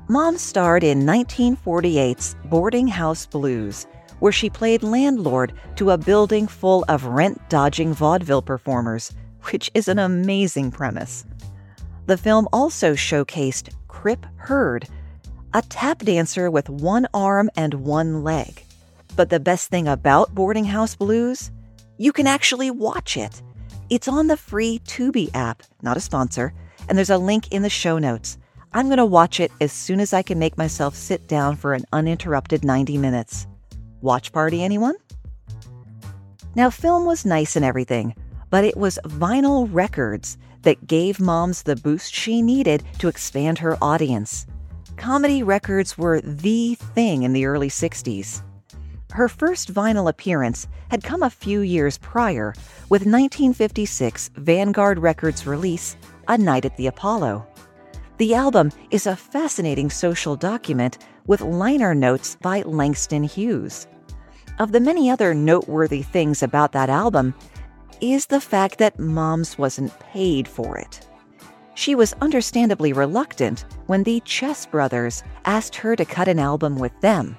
Mom 0.09 0.39
starred 0.39 0.85
in 0.85 1.03
1948's 1.03 2.37
Boarding 2.45 2.87
House 2.87 3.27
Blues, 3.27 3.89
where 4.21 4.31
she 4.31 4.49
played 4.49 4.85
landlord 4.85 5.53
to 5.75 5.91
a 5.91 5.99
building 5.99 6.47
full 6.47 6.85
of 6.87 7.07
rent 7.07 7.41
dodging 7.49 7.93
vaudeville 7.93 8.41
performers, 8.41 9.13
which 9.51 9.69
is 9.75 9.89
an 9.89 9.99
amazing 9.99 10.71
premise. 10.71 11.27
The 12.07 12.17
film 12.17 12.47
also 12.53 12.95
showcased 12.95 13.75
Crip 13.89 14.25
Heard, 14.37 14.87
a 15.55 15.63
tap 15.63 15.99
dancer 15.99 16.53
with 16.53 16.71
one 16.71 17.09
arm 17.13 17.51
and 17.57 17.75
one 17.75 18.23
leg. 18.23 18.63
But 19.17 19.31
the 19.31 19.41
best 19.41 19.71
thing 19.71 19.89
about 19.89 20.37
Boarding 20.37 20.67
House 20.67 20.95
Blues? 20.95 21.51
You 21.99 22.13
can 22.13 22.29
actually 22.29 22.71
watch 22.71 23.17
it. 23.17 23.43
It's 23.91 24.07
on 24.07 24.29
the 24.29 24.37
free 24.37 24.79
Tubi 24.85 25.31
app, 25.35 25.65
not 25.83 25.97
a 25.97 26.01
sponsor, 26.01 26.55
and 26.89 26.97
there's 26.97 27.11
a 27.11 27.19
link 27.19 27.51
in 27.51 27.63
the 27.63 27.69
show 27.69 27.99
notes. 27.99 28.39
I'm 28.77 28.89
going 28.89 28.99
to 28.99 29.07
watch 29.07 29.41
it 29.41 29.51
as 29.59 29.73
soon 29.73 30.01
as 30.01 30.13
I 30.13 30.21
can 30.21 30.39
make 30.39 30.59
myself 30.59 30.95
sit 30.95 31.27
down 31.29 31.57
for 31.57 31.73
an 31.73 31.87
uninterrupted 31.95 32.63
90 32.63 32.99
minutes. 32.99 33.47
Watch 34.03 34.33
party, 34.33 34.63
anyone? 34.63 34.97
Now, 36.55 36.69
film 36.69 37.07
was 37.07 37.25
nice 37.25 37.57
and 37.57 37.65
everything, 37.65 38.15
but 38.51 38.65
it 38.65 38.77
was 38.77 38.99
vinyl 39.05 39.67
records 39.73 40.37
that 40.61 40.87
gave 40.87 41.19
moms 41.19 41.63
the 41.63 41.77
boost 41.77 42.13
she 42.13 42.43
needed 42.43 42.85
to 42.99 43.09
expand 43.09 43.57
her 43.61 43.79
audience. 43.83 44.47
Comedy 44.99 45.43
records 45.43 45.97
were 45.97 46.21
the 46.21 46.75
thing 46.75 47.23
in 47.23 47.33
the 47.33 47.47
early 47.47 47.71
60s. 47.71 48.43
Her 49.11 49.31
first 49.31 49.73
vinyl 49.73 50.11
appearance 50.11 50.69
had 50.91 51.03
come 51.03 51.23
a 51.23 51.31
few 51.31 51.61
years 51.61 51.97
prior 51.97 52.53
with 52.91 53.07
1956 53.07 54.33
Vanguard 54.35 54.99
Records' 54.99 55.47
release, 55.47 55.97
A 56.29 56.37
Night 56.37 56.67
at 56.67 56.77
the 56.77 56.89
Apollo. 56.89 57.47
The 58.19 58.35
album 58.35 58.73
is 58.91 59.07
a 59.07 59.15
fascinating 59.15 59.91
social 59.91 60.37
document 60.37 60.97
with 61.27 61.43
liner 61.43 61.95
notes 61.95 62.39
by 62.41 62.63
Langston 62.63 63.25
Hughes. 63.25 63.87
Of 64.59 64.73
the 64.73 64.81
many 64.81 65.11
other 65.11 65.35
noteworthy 65.35 66.01
things 66.01 66.43
about 66.43 66.73
that 66.73 66.89
album 66.89 67.35
is 68.01 68.25
the 68.25 68.41
fact 68.41 68.79
that 68.79 68.99
Moms 68.99 69.59
wasn't 69.59 69.99
paid 70.01 70.49
for 70.49 70.79
it. 70.79 71.07
She 71.75 71.95
was 71.95 72.15
understandably 72.23 72.95
reluctant 72.95 73.67
when 73.87 74.03
the 74.03 74.21
Chess 74.21 74.65
brothers 74.65 75.23
asked 75.45 75.77
her 75.77 75.95
to 75.95 76.07
cut 76.07 76.27
an 76.27 76.39
album 76.39 76.77
with 76.79 76.99
them. 77.03 77.37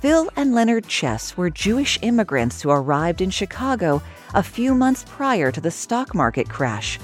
Phil 0.00 0.30
and 0.36 0.54
Leonard 0.54 0.86
Chess 0.86 1.36
were 1.36 1.50
Jewish 1.50 1.98
immigrants 2.02 2.62
who 2.62 2.70
arrived 2.70 3.20
in 3.20 3.30
Chicago 3.30 4.00
a 4.34 4.42
few 4.42 4.72
months 4.72 5.04
prior 5.08 5.50
to 5.50 5.60
the 5.60 5.70
stock 5.72 6.14
market 6.14 6.48
crash 6.48 7.00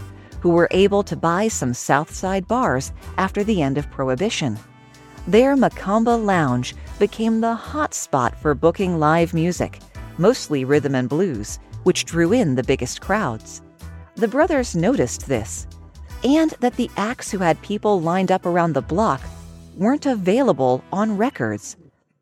who 0.46 0.52
were 0.52 0.68
able 0.70 1.02
to 1.02 1.16
buy 1.16 1.48
some 1.48 1.74
South 1.74 2.14
Side 2.14 2.46
bars 2.46 2.92
after 3.18 3.42
the 3.42 3.60
end 3.60 3.76
of 3.78 3.90
Prohibition. 3.90 4.56
Their 5.26 5.56
Macomba 5.56 6.24
Lounge 6.24 6.76
became 7.00 7.40
the 7.40 7.52
hot 7.52 7.92
spot 7.92 8.40
for 8.40 8.54
booking 8.54 9.00
live 9.00 9.34
music, 9.34 9.80
mostly 10.18 10.64
rhythm 10.64 10.94
and 10.94 11.08
blues, 11.08 11.58
which 11.82 12.04
drew 12.04 12.32
in 12.32 12.54
the 12.54 12.62
biggest 12.62 13.00
crowds. 13.00 13.60
The 14.14 14.28
brothers 14.28 14.76
noticed 14.76 15.26
this, 15.26 15.66
and 16.22 16.52
that 16.60 16.76
the 16.76 16.92
acts 16.96 17.28
who 17.32 17.38
had 17.38 17.60
people 17.62 18.00
lined 18.00 18.30
up 18.30 18.46
around 18.46 18.74
the 18.74 18.82
block 18.82 19.20
weren't 19.76 20.06
available 20.06 20.84
on 20.92 21.16
records. 21.16 21.76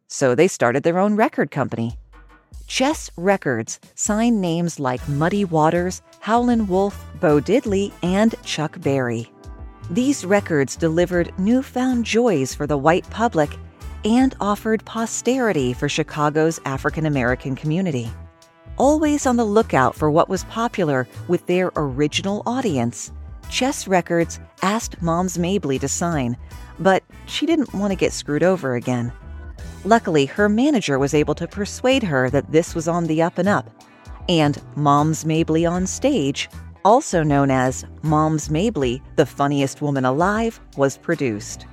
So 0.09 0.35
they 0.35 0.49
started 0.49 0.83
their 0.83 0.99
own 0.99 1.15
record 1.15 1.51
company. 1.51 1.99
Chess 2.67 3.11
Records 3.17 3.79
signed 3.95 4.41
names 4.41 4.81
like 4.81 5.07
Muddy 5.09 5.45
Waters, 5.45 6.03
Howlin' 6.21 6.67
Wolf, 6.67 7.05
Bo 7.21 7.41
Diddley, 7.41 7.93
and 8.03 8.35
Chuck 8.43 8.81
Berry. 8.81 9.31
These 9.91 10.25
records 10.25 10.77
delivered 10.77 11.33
newfound 11.39 12.05
joys 12.05 12.55
for 12.55 12.67
the 12.67 12.79
white 12.79 13.09
public 13.11 13.51
and 14.05 14.35
offered 14.41 14.85
posterity 14.85 15.73
for 15.75 15.89
Chicago's 15.89 16.59
African 16.65 17.07
American 17.07 17.55
community. 17.55 18.11
Always 18.77 19.27
on 19.27 19.37
the 19.37 19.45
lookout 19.45 19.95
for 19.95 20.11
what 20.11 20.29
was 20.29 20.45
popular 20.45 21.07
with 21.29 21.47
their 21.47 21.71
original 21.77 22.43
audience, 22.47 23.13
Chess 23.51 23.87
Records 23.87 24.41
asked 24.63 25.01
Moms 25.03 25.39
Mabley 25.39 25.79
to 25.79 25.89
sign, 25.89 26.37
but 26.79 27.05
she 27.27 27.47
didn't 27.47 27.73
want 27.75 27.93
to 27.93 27.97
get 27.97 28.13
screwed 28.13 28.43
over 28.43 28.75
again. 28.75 29.13
Luckily, 29.85 30.25
her 30.27 30.49
manager 30.49 30.99
was 30.99 31.13
able 31.13 31.35
to 31.35 31.47
persuade 31.47 32.03
her 32.03 32.31
that 32.31 32.51
this 32.51 32.75
was 32.75 32.89
on 32.89 33.07
the 33.07 33.21
up 33.21 33.37
and 33.37 33.49
up, 33.49 33.69
and 34.29 34.61
Moms 34.77 35.27
Mabley 35.27 35.67
on 35.67 35.87
stage, 35.87 36.49
also 36.85 37.23
known 37.23 37.51
as 37.51 37.85
Moms 38.03 38.51
Mabley, 38.51 39.03
the 39.17 39.27
funniest 39.27 39.83
woman 39.83 40.07
alive, 40.07 40.59
was 40.79 40.97
produced. 40.97 41.67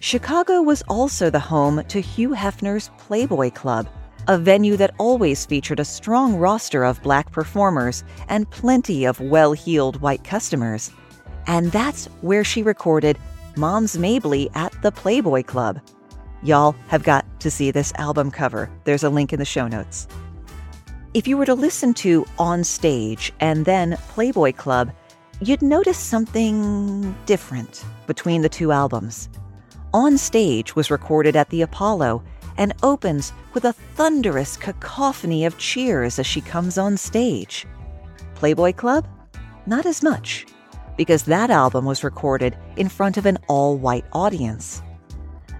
Chicago 0.00 0.62
was 0.62 0.82
also 0.88 1.28
the 1.28 1.38
home 1.38 1.82
to 1.88 2.00
Hugh 2.00 2.30
Hefner's 2.30 2.90
Playboy 2.96 3.50
Club, 3.50 3.88
a 4.26 4.38
venue 4.38 4.76
that 4.76 4.94
always 4.98 5.44
featured 5.44 5.80
a 5.80 5.84
strong 5.84 6.36
roster 6.36 6.84
of 6.84 7.02
black 7.02 7.30
performers 7.32 8.04
and 8.28 8.48
plenty 8.50 9.04
of 9.04 9.20
well 9.20 9.52
heeled 9.52 10.00
white 10.00 10.24
customers. 10.24 10.90
And 11.46 11.72
that's 11.72 12.06
where 12.20 12.44
she 12.44 12.62
recorded 12.62 13.18
Moms 13.56 13.98
Mabley 13.98 14.48
at 14.54 14.72
the 14.82 14.92
Playboy 14.92 15.42
Club. 15.42 15.80
Y'all 16.42 16.76
have 16.86 17.02
got 17.02 17.24
to 17.40 17.50
see 17.50 17.70
this 17.70 17.92
album 17.96 18.30
cover. 18.30 18.70
There's 18.84 19.04
a 19.04 19.10
link 19.10 19.32
in 19.32 19.38
the 19.38 19.44
show 19.44 19.66
notes. 19.66 20.06
If 21.14 21.26
you 21.26 21.36
were 21.36 21.46
to 21.46 21.54
listen 21.54 21.94
to 21.94 22.26
On 22.38 22.62
Stage 22.62 23.32
and 23.40 23.64
then 23.64 23.96
Playboy 24.08 24.52
Club, 24.52 24.92
you'd 25.40 25.62
notice 25.62 25.98
something 25.98 27.16
different 27.26 27.84
between 28.06 28.42
the 28.42 28.48
two 28.48 28.72
albums. 28.72 29.28
On 29.94 30.18
Stage 30.18 30.76
was 30.76 30.90
recorded 30.90 31.34
at 31.34 31.48
the 31.50 31.62
Apollo 31.62 32.22
and 32.56 32.74
opens 32.82 33.32
with 33.54 33.64
a 33.64 33.72
thunderous 33.72 34.56
cacophony 34.56 35.44
of 35.44 35.58
cheers 35.58 36.18
as 36.18 36.26
she 36.26 36.40
comes 36.40 36.76
on 36.76 36.96
stage. 36.96 37.66
Playboy 38.34 38.72
Club? 38.74 39.08
Not 39.66 39.86
as 39.86 40.02
much, 40.02 40.46
because 40.96 41.22
that 41.24 41.50
album 41.50 41.84
was 41.84 42.04
recorded 42.04 42.56
in 42.76 42.88
front 42.88 43.16
of 43.16 43.26
an 43.26 43.38
all 43.48 43.76
white 43.76 44.04
audience. 44.12 44.82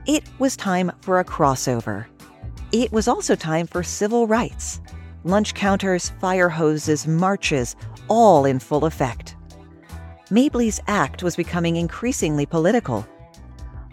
It 0.09 0.25
was 0.41 0.57
time 0.57 0.91
for 1.03 1.21
a 1.21 1.25
crossover. 1.25 2.07
It 2.73 2.91
was 2.91 3.07
also 3.07 3.37
time 3.37 3.69
for 3.69 3.85
civil 3.85 4.27
rights. 4.27 4.81
Lunch 5.23 5.55
counters, 5.55 6.09
fire 6.21 6.49
hoses, 6.49 7.07
marches, 7.07 7.77
all 8.09 8.45
in 8.45 8.59
full 8.59 8.85
effect. 8.85 9.37
Mabley's 10.31 10.81
act 10.89 11.23
was 11.23 11.37
becoming 11.37 11.77
increasingly 11.77 12.47
political 12.47 13.07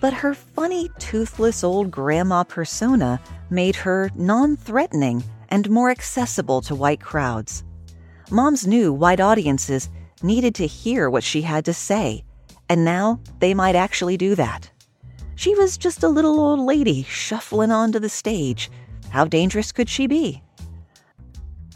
but 0.05 0.13
her 0.13 0.35
funny, 0.35 0.89
toothless 0.99 1.63
old 1.63 1.89
grandma 1.89 2.43
persona 2.43 3.19
made 3.49 3.75
her 3.75 4.11
non 4.13 4.55
threatening 4.55 5.23
and 5.49 5.67
more 5.69 5.89
accessible 5.89 6.61
to 6.61 6.75
white 6.75 7.01
crowds. 7.01 7.63
Moms 8.29 8.67
knew 8.67 8.91
white 8.93 9.19
audiences 9.19 9.89
needed 10.21 10.53
to 10.55 10.67
hear 10.67 11.09
what 11.09 11.23
she 11.23 11.41
had 11.41 11.65
to 11.65 11.73
say, 11.73 12.23
and 12.69 12.85
now 12.85 13.19
they 13.39 13.55
might 13.55 13.75
actually 13.75 14.15
do 14.15 14.35
that. 14.35 14.69
She 15.35 15.53
was 15.55 15.77
just 15.77 16.03
a 16.03 16.07
little 16.07 16.39
old 16.39 16.59
lady 16.59 17.03
shuffling 17.03 17.71
onto 17.71 17.99
the 17.99 18.09
stage. 18.09 18.71
How 19.09 19.25
dangerous 19.25 19.71
could 19.71 19.89
she 19.89 20.07
be? 20.07 20.41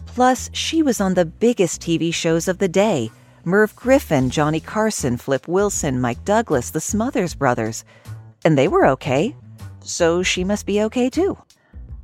Plus, 0.05 0.49
she 0.53 0.81
was 0.81 0.99
on 0.99 1.13
the 1.13 1.25
biggest 1.25 1.81
TV 1.81 2.13
shows 2.13 2.47
of 2.47 2.57
the 2.57 2.67
day 2.67 3.11
Merv 3.45 3.75
Griffin, 3.75 4.29
Johnny 4.29 4.59
Carson, 4.59 5.17
Flip 5.17 5.47
Wilson, 5.47 6.01
Mike 6.01 6.23
Douglas, 6.25 6.71
the 6.71 6.81
Smothers 6.81 7.35
Brothers, 7.35 7.85
and 8.43 8.57
they 8.57 8.67
were 8.67 8.85
okay, 8.87 9.35
so 9.79 10.21
she 10.21 10.43
must 10.43 10.65
be 10.65 10.81
okay 10.83 11.09
too. 11.09 11.37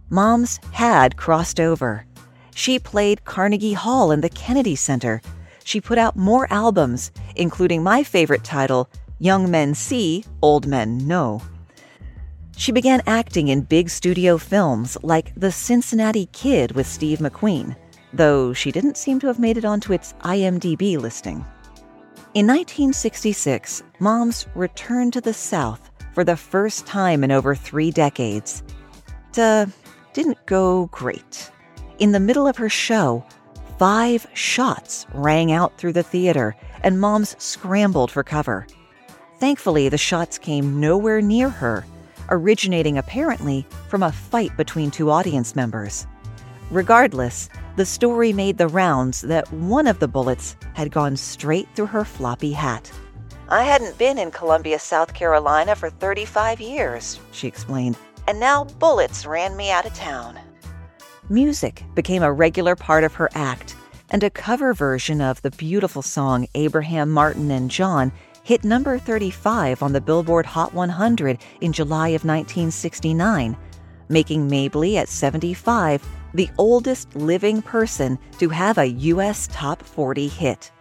Moms 0.10 0.60
had 0.72 1.18
crossed 1.18 1.60
over. 1.60 2.06
She 2.54 2.80
played 2.80 3.26
Carnegie 3.26 3.74
Hall 3.74 4.12
and 4.12 4.24
the 4.24 4.30
Kennedy 4.30 4.76
Center. 4.76 5.22
She 5.64 5.82
put 5.82 5.98
out 5.98 6.16
more 6.16 6.48
albums, 6.52 7.12
including 7.36 7.84
my 7.84 8.04
favorite 8.04 8.44
title, 8.44 8.90
Young 9.20 9.50
Men 9.50 9.74
Si, 9.74 10.26
Old 10.42 10.68
Men 10.68 11.08
No. 11.08 11.42
She 12.58 12.74
began 12.74 13.02
acting 13.08 13.48
in 13.48 13.62
big 13.62 13.90
studio 13.90 14.38
films 14.38 14.98
like 15.04 15.34
The 15.36 15.52
Cincinnati 15.52 16.26
Kid 16.28 16.74
with 16.74 16.86
Steve 16.86 17.20
McQueen, 17.20 17.78
though 18.14 18.52
she 18.52 18.74
didn't 18.74 18.98
seem 18.98 19.20
to 19.22 19.28
have 19.28 19.40
made 19.40 19.58
it 19.58 19.64
onto 19.64 19.94
its 19.94 20.14
IMDb 20.24 20.98
listing. 20.98 21.46
In 22.34 22.46
1966, 22.46 23.84
Moms 24.00 24.48
returned 24.54 25.14
to 25.14 25.22
the 25.22 25.34
South 25.34 25.92
for 26.14 26.26
the 26.26 26.36
first 26.36 26.86
time 26.86 27.24
in 27.24 27.32
over 27.32 27.56
three 27.56 27.92
decades. 27.92 28.64
Duh, 29.32 29.68
didn't 30.12 30.46
go 30.46 30.88
great. 30.88 31.52
In 32.00 32.12
the 32.12 32.20
middle 32.20 32.48
of 32.48 32.58
her 32.58 32.70
show, 32.70 33.26
five 33.80 34.28
shots 34.34 35.06
rang 35.14 35.54
out 35.54 35.78
through 35.78 35.94
the 35.94 36.04
theater, 36.04 36.54
and 36.84 37.00
moms 37.00 37.38
scrambled 37.42 38.12
for 38.12 38.24
cover. 38.24 38.68
Thankfully, 39.40 39.90
the 39.90 39.98
shots 39.98 40.38
came 40.38 40.80
nowhere 40.80 41.22
near 41.22 41.50
her, 41.50 41.86
originating 42.30 42.98
apparently 42.98 43.68
from 43.90 44.04
a 44.04 44.12
fight 44.12 44.56
between 44.56 44.92
two 44.92 45.12
audience 45.12 45.56
members. 45.56 46.08
Regardless, 46.72 47.50
the 47.76 47.86
story 47.86 48.32
made 48.32 48.58
the 48.58 48.68
rounds 48.68 49.22
that 49.22 49.52
one 49.52 49.88
of 49.88 50.00
the 50.00 50.08
bullets 50.08 50.56
had 50.74 50.92
gone 50.92 51.18
straight 51.18 51.68
through 51.76 51.88
her 51.88 52.06
floppy 52.06 52.54
hat. 52.54 52.92
I 53.50 53.64
hadn't 53.64 53.98
been 53.98 54.18
in 54.18 54.32
Columbia, 54.32 54.80
South 54.80 55.14
Carolina 55.14 55.76
for 55.76 55.90
35 55.90 56.62
years, 56.62 57.20
she 57.32 57.48
explained, 57.48 57.98
and 58.28 58.40
now 58.40 58.64
bullets 58.64 59.26
ran 59.26 59.56
me 59.56 59.70
out 59.70 59.86
of 59.86 59.94
town. 59.94 60.40
Music 61.30 61.84
became 61.94 62.24
a 62.24 62.32
regular 62.32 62.76
part 62.76 63.04
of 63.04 63.14
her 63.14 63.30
act, 63.36 63.76
and 64.10 64.24
a 64.24 64.30
cover 64.30 64.74
version 64.74 65.22
of 65.22 65.42
the 65.42 65.52
beautiful 65.52 66.02
song 66.02 66.48
Abraham 66.56 67.12
Martin 67.12 67.52
and 67.52 67.70
John 67.70 68.12
hit 68.46 68.64
number 68.64 69.00
35 69.00 69.82
on 69.82 69.92
the 69.92 70.00
Billboard 70.00 70.46
Hot 70.46 70.72
100 70.72 71.40
in 71.62 71.74
July 71.74 72.10
of 72.10 72.24
1969, 72.24 73.58
making 74.08 74.48
Mabley 74.48 74.98
at 74.98 75.10
75 75.10 76.08
the 76.36 76.48
oldest 76.60 77.16
living 77.16 77.64
person 77.64 78.20
to 78.38 78.48
have 78.50 78.78
a 78.78 78.86
U.S. 78.86 79.50
Top 79.52 79.82
40 79.82 80.28
hit. 80.28 80.72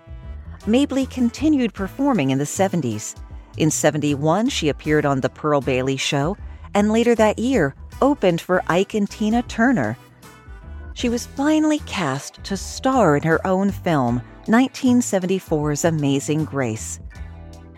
Mabley 0.66 1.06
continued 1.06 1.72
performing 1.72 2.30
in 2.30 2.38
the 2.38 2.44
70s. 2.44 3.16
In 3.56 3.70
71, 3.70 4.50
she 4.50 4.68
appeared 4.68 5.06
on 5.06 5.22
The 5.22 5.30
Pearl 5.30 5.62
Bailey 5.62 5.96
Show, 5.96 6.36
and 6.74 6.92
later 6.92 7.14
that 7.14 7.38
year 7.38 7.74
opened 8.02 8.42
for 8.42 8.62
Ike 8.66 8.92
and 8.92 9.08
Tina 9.08 9.42
Turner. 9.42 9.96
She 10.92 11.08
was 11.08 11.24
finally 11.24 11.78
cast 11.86 12.44
to 12.44 12.58
star 12.58 13.16
in 13.16 13.22
her 13.22 13.44
own 13.46 13.70
film, 13.70 14.20
1974's 14.48 15.86
Amazing 15.86 16.44
Grace. 16.44 17.00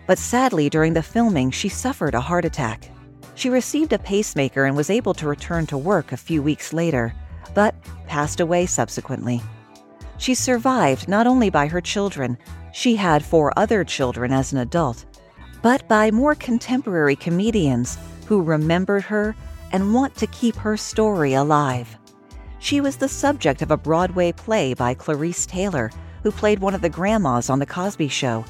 But 0.07 0.17
sadly, 0.17 0.69
during 0.69 0.93
the 0.93 1.03
filming, 1.03 1.51
she 1.51 1.69
suffered 1.69 2.15
a 2.15 2.21
heart 2.21 2.45
attack. 2.45 2.89
She 3.35 3.49
received 3.49 3.93
a 3.93 3.99
pacemaker 3.99 4.65
and 4.65 4.75
was 4.75 4.89
able 4.89 5.13
to 5.15 5.27
return 5.27 5.67
to 5.67 5.77
work 5.77 6.11
a 6.11 6.17
few 6.17 6.41
weeks 6.41 6.73
later, 6.73 7.13
but 7.53 7.75
passed 8.07 8.39
away 8.39 8.65
subsequently. 8.65 9.41
She 10.17 10.33
survived 10.33 11.07
not 11.07 11.27
only 11.27 11.49
by 11.49 11.67
her 11.67 11.81
children, 11.81 12.37
she 12.73 12.95
had 12.95 13.23
four 13.23 13.51
other 13.57 13.83
children 13.83 14.31
as 14.31 14.53
an 14.53 14.59
adult, 14.59 15.05
but 15.61 15.87
by 15.87 16.09
more 16.09 16.35
contemporary 16.35 17.15
comedians 17.15 17.97
who 18.25 18.41
remembered 18.41 19.03
her 19.03 19.35
and 19.71 19.93
want 19.93 20.15
to 20.15 20.27
keep 20.27 20.55
her 20.55 20.77
story 20.77 21.33
alive. 21.33 21.97
She 22.59 22.81
was 22.81 22.95
the 22.95 23.09
subject 23.09 23.61
of 23.61 23.71
a 23.71 23.77
Broadway 23.77 24.31
play 24.31 24.73
by 24.73 24.93
Clarice 24.93 25.45
Taylor, 25.45 25.91
who 26.23 26.31
played 26.31 26.59
one 26.59 26.73
of 26.73 26.81
the 26.81 26.89
grandmas 26.89 27.49
on 27.49 27.59
The 27.59 27.65
Cosby 27.65 28.07
Show, 28.07 28.45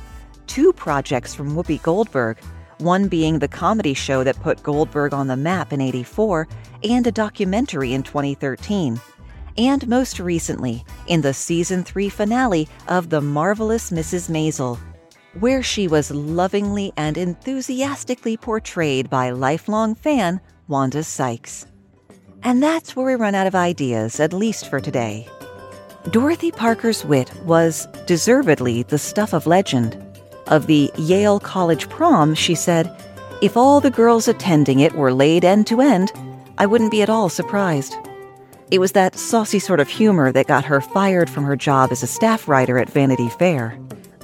two 0.47 0.73
projects 0.73 1.35
from 1.35 1.55
Whoopi 1.55 1.81
Goldberg, 1.81 2.39
one 2.79 3.07
being 3.07 3.39
the 3.39 3.47
comedy 3.47 3.93
show 3.93 4.23
that 4.23 4.41
put 4.41 4.63
Goldberg 4.63 5.13
on 5.13 5.27
the 5.27 5.37
map 5.37 5.73
in 5.73 5.81
84, 5.81 6.47
and 6.83 7.05
a 7.05 7.11
documentary 7.11 7.93
in 7.93 8.03
2013 8.03 8.99
and 9.57 9.87
most 9.87 10.19
recently 10.19 10.85
in 11.07 11.21
the 11.21 11.33
season 11.33 11.83
3 11.83 12.09
finale 12.09 12.67
of 12.87 13.09
The 13.09 13.21
Marvelous 13.21 13.91
Mrs. 13.91 14.29
Maisel. 14.29 14.77
where 15.39 15.61
she 15.61 15.87
was 15.87 16.09
lovingly 16.09 16.91
and 16.97 17.15
enthusiastically 17.15 18.37
portrayed 18.37 19.07
by 19.07 19.29
lifelong 19.29 19.93
fan 19.93 20.41
Wanda 20.67 21.03
Sykes. 21.03 21.67
And 22.41 22.63
that's 22.63 22.95
where 22.95 23.05
we 23.05 23.13
run 23.13 23.35
out 23.35 23.45
of 23.45 23.53
ideas, 23.53 24.19
at 24.19 24.33
least 24.33 24.67
for 24.67 24.79
today. 24.79 25.27
Dorothy 26.09 26.49
Parker's 26.49 27.05
wit 27.05 27.31
was 27.43 27.87
deservedly 28.07 28.81
the 28.83 28.97
stuff 28.97 29.33
of 29.33 29.45
legend. 29.45 30.06
Of 30.47 30.67
the 30.67 30.89
Yale 30.97 31.41
College 31.41 31.89
prom, 31.89 32.33
she 32.33 32.55
said, 32.55 32.89
If 33.41 33.57
all 33.57 33.81
the 33.81 33.91
girls 33.91 34.29
attending 34.29 34.79
it 34.79 34.95
were 34.95 35.11
laid 35.11 35.43
end 35.43 35.67
to 35.67 35.81
end, 35.81 36.13
I 36.57 36.65
wouldn't 36.65 36.91
be 36.91 37.01
at 37.01 37.09
all 37.09 37.27
surprised. 37.27 37.95
It 38.71 38.79
was 38.79 38.93
that 38.93 39.17
saucy 39.17 39.59
sort 39.59 39.81
of 39.81 39.89
humor 39.89 40.31
that 40.31 40.47
got 40.47 40.63
her 40.63 40.79
fired 40.79 41.29
from 41.29 41.43
her 41.43 41.57
job 41.57 41.91
as 41.91 42.01
a 42.01 42.07
staff 42.07 42.47
writer 42.47 42.79
at 42.79 42.89
Vanity 42.89 43.27
Fair. 43.27 43.77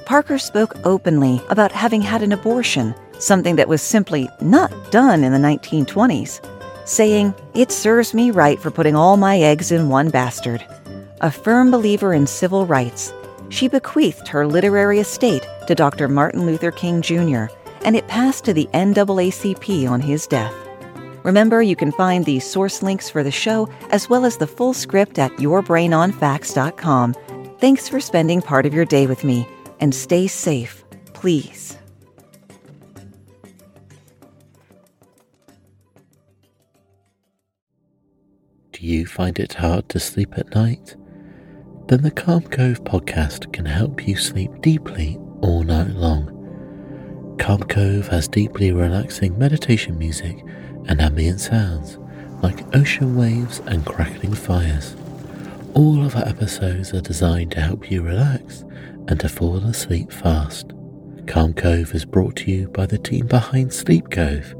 Parker 0.05 0.37
spoke 0.37 0.73
openly 0.85 1.41
about 1.49 1.73
having 1.73 2.01
had 2.01 2.23
an 2.23 2.31
abortion, 2.31 2.95
something 3.19 3.57
that 3.57 3.67
was 3.67 3.81
simply 3.81 4.29
not 4.39 4.71
done 4.91 5.25
in 5.25 5.33
the 5.33 5.37
1920s, 5.37 6.39
saying, 6.85 7.33
It 7.53 7.69
serves 7.69 8.13
me 8.13 8.31
right 8.31 8.59
for 8.61 8.71
putting 8.71 8.95
all 8.95 9.17
my 9.17 9.39
eggs 9.39 9.73
in 9.73 9.89
one 9.89 10.09
bastard. 10.09 10.65
A 11.19 11.31
firm 11.31 11.69
believer 11.69 12.13
in 12.13 12.27
civil 12.27 12.65
rights, 12.65 13.13
she 13.49 13.67
bequeathed 13.67 14.29
her 14.29 14.47
literary 14.47 14.99
estate 14.99 15.45
to 15.67 15.75
Dr. 15.75 16.07
Martin 16.07 16.45
Luther 16.45 16.71
King 16.71 17.01
Jr., 17.01 17.45
and 17.85 17.95
it 17.95 18.07
passed 18.07 18.45
to 18.45 18.53
the 18.53 18.69
NAACP 18.73 19.89
on 19.89 20.01
his 20.01 20.27
death. 20.27 20.53
Remember, 21.23 21.61
you 21.61 21.75
can 21.75 21.91
find 21.91 22.25
the 22.25 22.39
source 22.39 22.83
links 22.83 23.09
for 23.09 23.23
the 23.23 23.31
show 23.31 23.69
as 23.91 24.09
well 24.09 24.25
as 24.25 24.37
the 24.37 24.47
full 24.47 24.73
script 24.73 25.17
at 25.19 25.31
yourbrainonfacts.com. 25.37 27.13
Thanks 27.59 27.87
for 27.87 27.99
spending 27.99 28.41
part 28.41 28.65
of 28.65 28.73
your 28.73 28.85
day 28.85 29.07
with 29.07 29.23
me, 29.23 29.47
and 29.79 29.95
stay 29.95 30.27
safe, 30.27 30.83
please. 31.13 31.77
Do 38.73 38.85
you 38.85 39.05
find 39.05 39.39
it 39.39 39.53
hard 39.53 39.87
to 39.89 39.99
sleep 39.99 40.37
at 40.37 40.53
night? 40.53 40.95
Then 41.87 42.01
the 42.01 42.11
Calm 42.11 42.43
Cove 42.43 42.83
podcast 42.83 43.53
can 43.53 43.65
help 43.65 44.07
you 44.07 44.17
sleep 44.17 44.61
deeply 44.61 45.19
all 45.43 45.61
night 45.61 45.89
long. 45.89 46.25
Calm 47.37 47.61
Cove 47.63 48.07
has 48.07 48.29
deeply 48.29 48.71
relaxing 48.71 49.37
meditation 49.37 49.97
music 49.97 50.41
and 50.87 51.01
ambient 51.01 51.41
sounds 51.41 51.97
like 52.41 52.73
ocean 52.73 53.17
waves 53.17 53.59
and 53.67 53.85
crackling 53.85 54.33
fires. 54.33 54.95
All 55.73 56.05
of 56.05 56.15
our 56.15 56.25
episodes 56.25 56.93
are 56.93 57.01
designed 57.01 57.51
to 57.51 57.61
help 57.61 57.91
you 57.91 58.01
relax 58.01 58.61
and 59.09 59.19
to 59.19 59.27
fall 59.27 59.57
asleep 59.57 60.13
fast. 60.13 60.71
Calm 61.27 61.53
Cove 61.53 61.93
is 61.93 62.05
brought 62.05 62.37
to 62.37 62.51
you 62.51 62.69
by 62.69 62.85
the 62.85 62.97
team 62.97 63.27
behind 63.27 63.73
Sleep 63.73 64.09
Cove, 64.11 64.55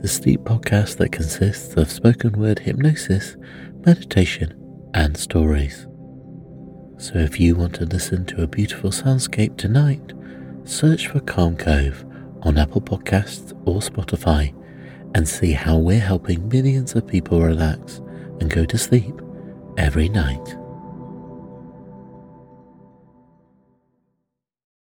the 0.00 0.08
sleep 0.08 0.40
podcast 0.40 0.96
that 0.96 1.12
consists 1.12 1.76
of 1.76 1.90
spoken 1.90 2.32
word 2.40 2.58
hypnosis, 2.58 3.36
meditation, 3.86 4.52
and 4.94 5.16
stories. 5.16 5.86
So 6.98 7.18
if 7.18 7.38
you 7.38 7.54
want 7.54 7.74
to 7.76 7.84
listen 7.84 8.24
to 8.26 8.42
a 8.42 8.48
beautiful 8.48 8.90
soundscape 8.90 9.56
tonight, 9.56 10.12
search 10.64 11.08
for 11.08 11.20
Calm 11.20 11.56
Cove 11.56 12.04
on 12.42 12.56
Apple 12.56 12.80
Podcasts 12.80 13.52
or 13.66 13.80
Spotify 13.80 14.54
and 15.14 15.28
see 15.28 15.52
how 15.52 15.76
we're 15.76 16.00
helping 16.00 16.48
millions 16.48 16.94
of 16.94 17.06
people 17.06 17.40
relax 17.40 17.98
and 18.40 18.50
go 18.50 18.64
to 18.64 18.78
sleep 18.78 19.14
every 19.76 20.08
night. 20.08 20.56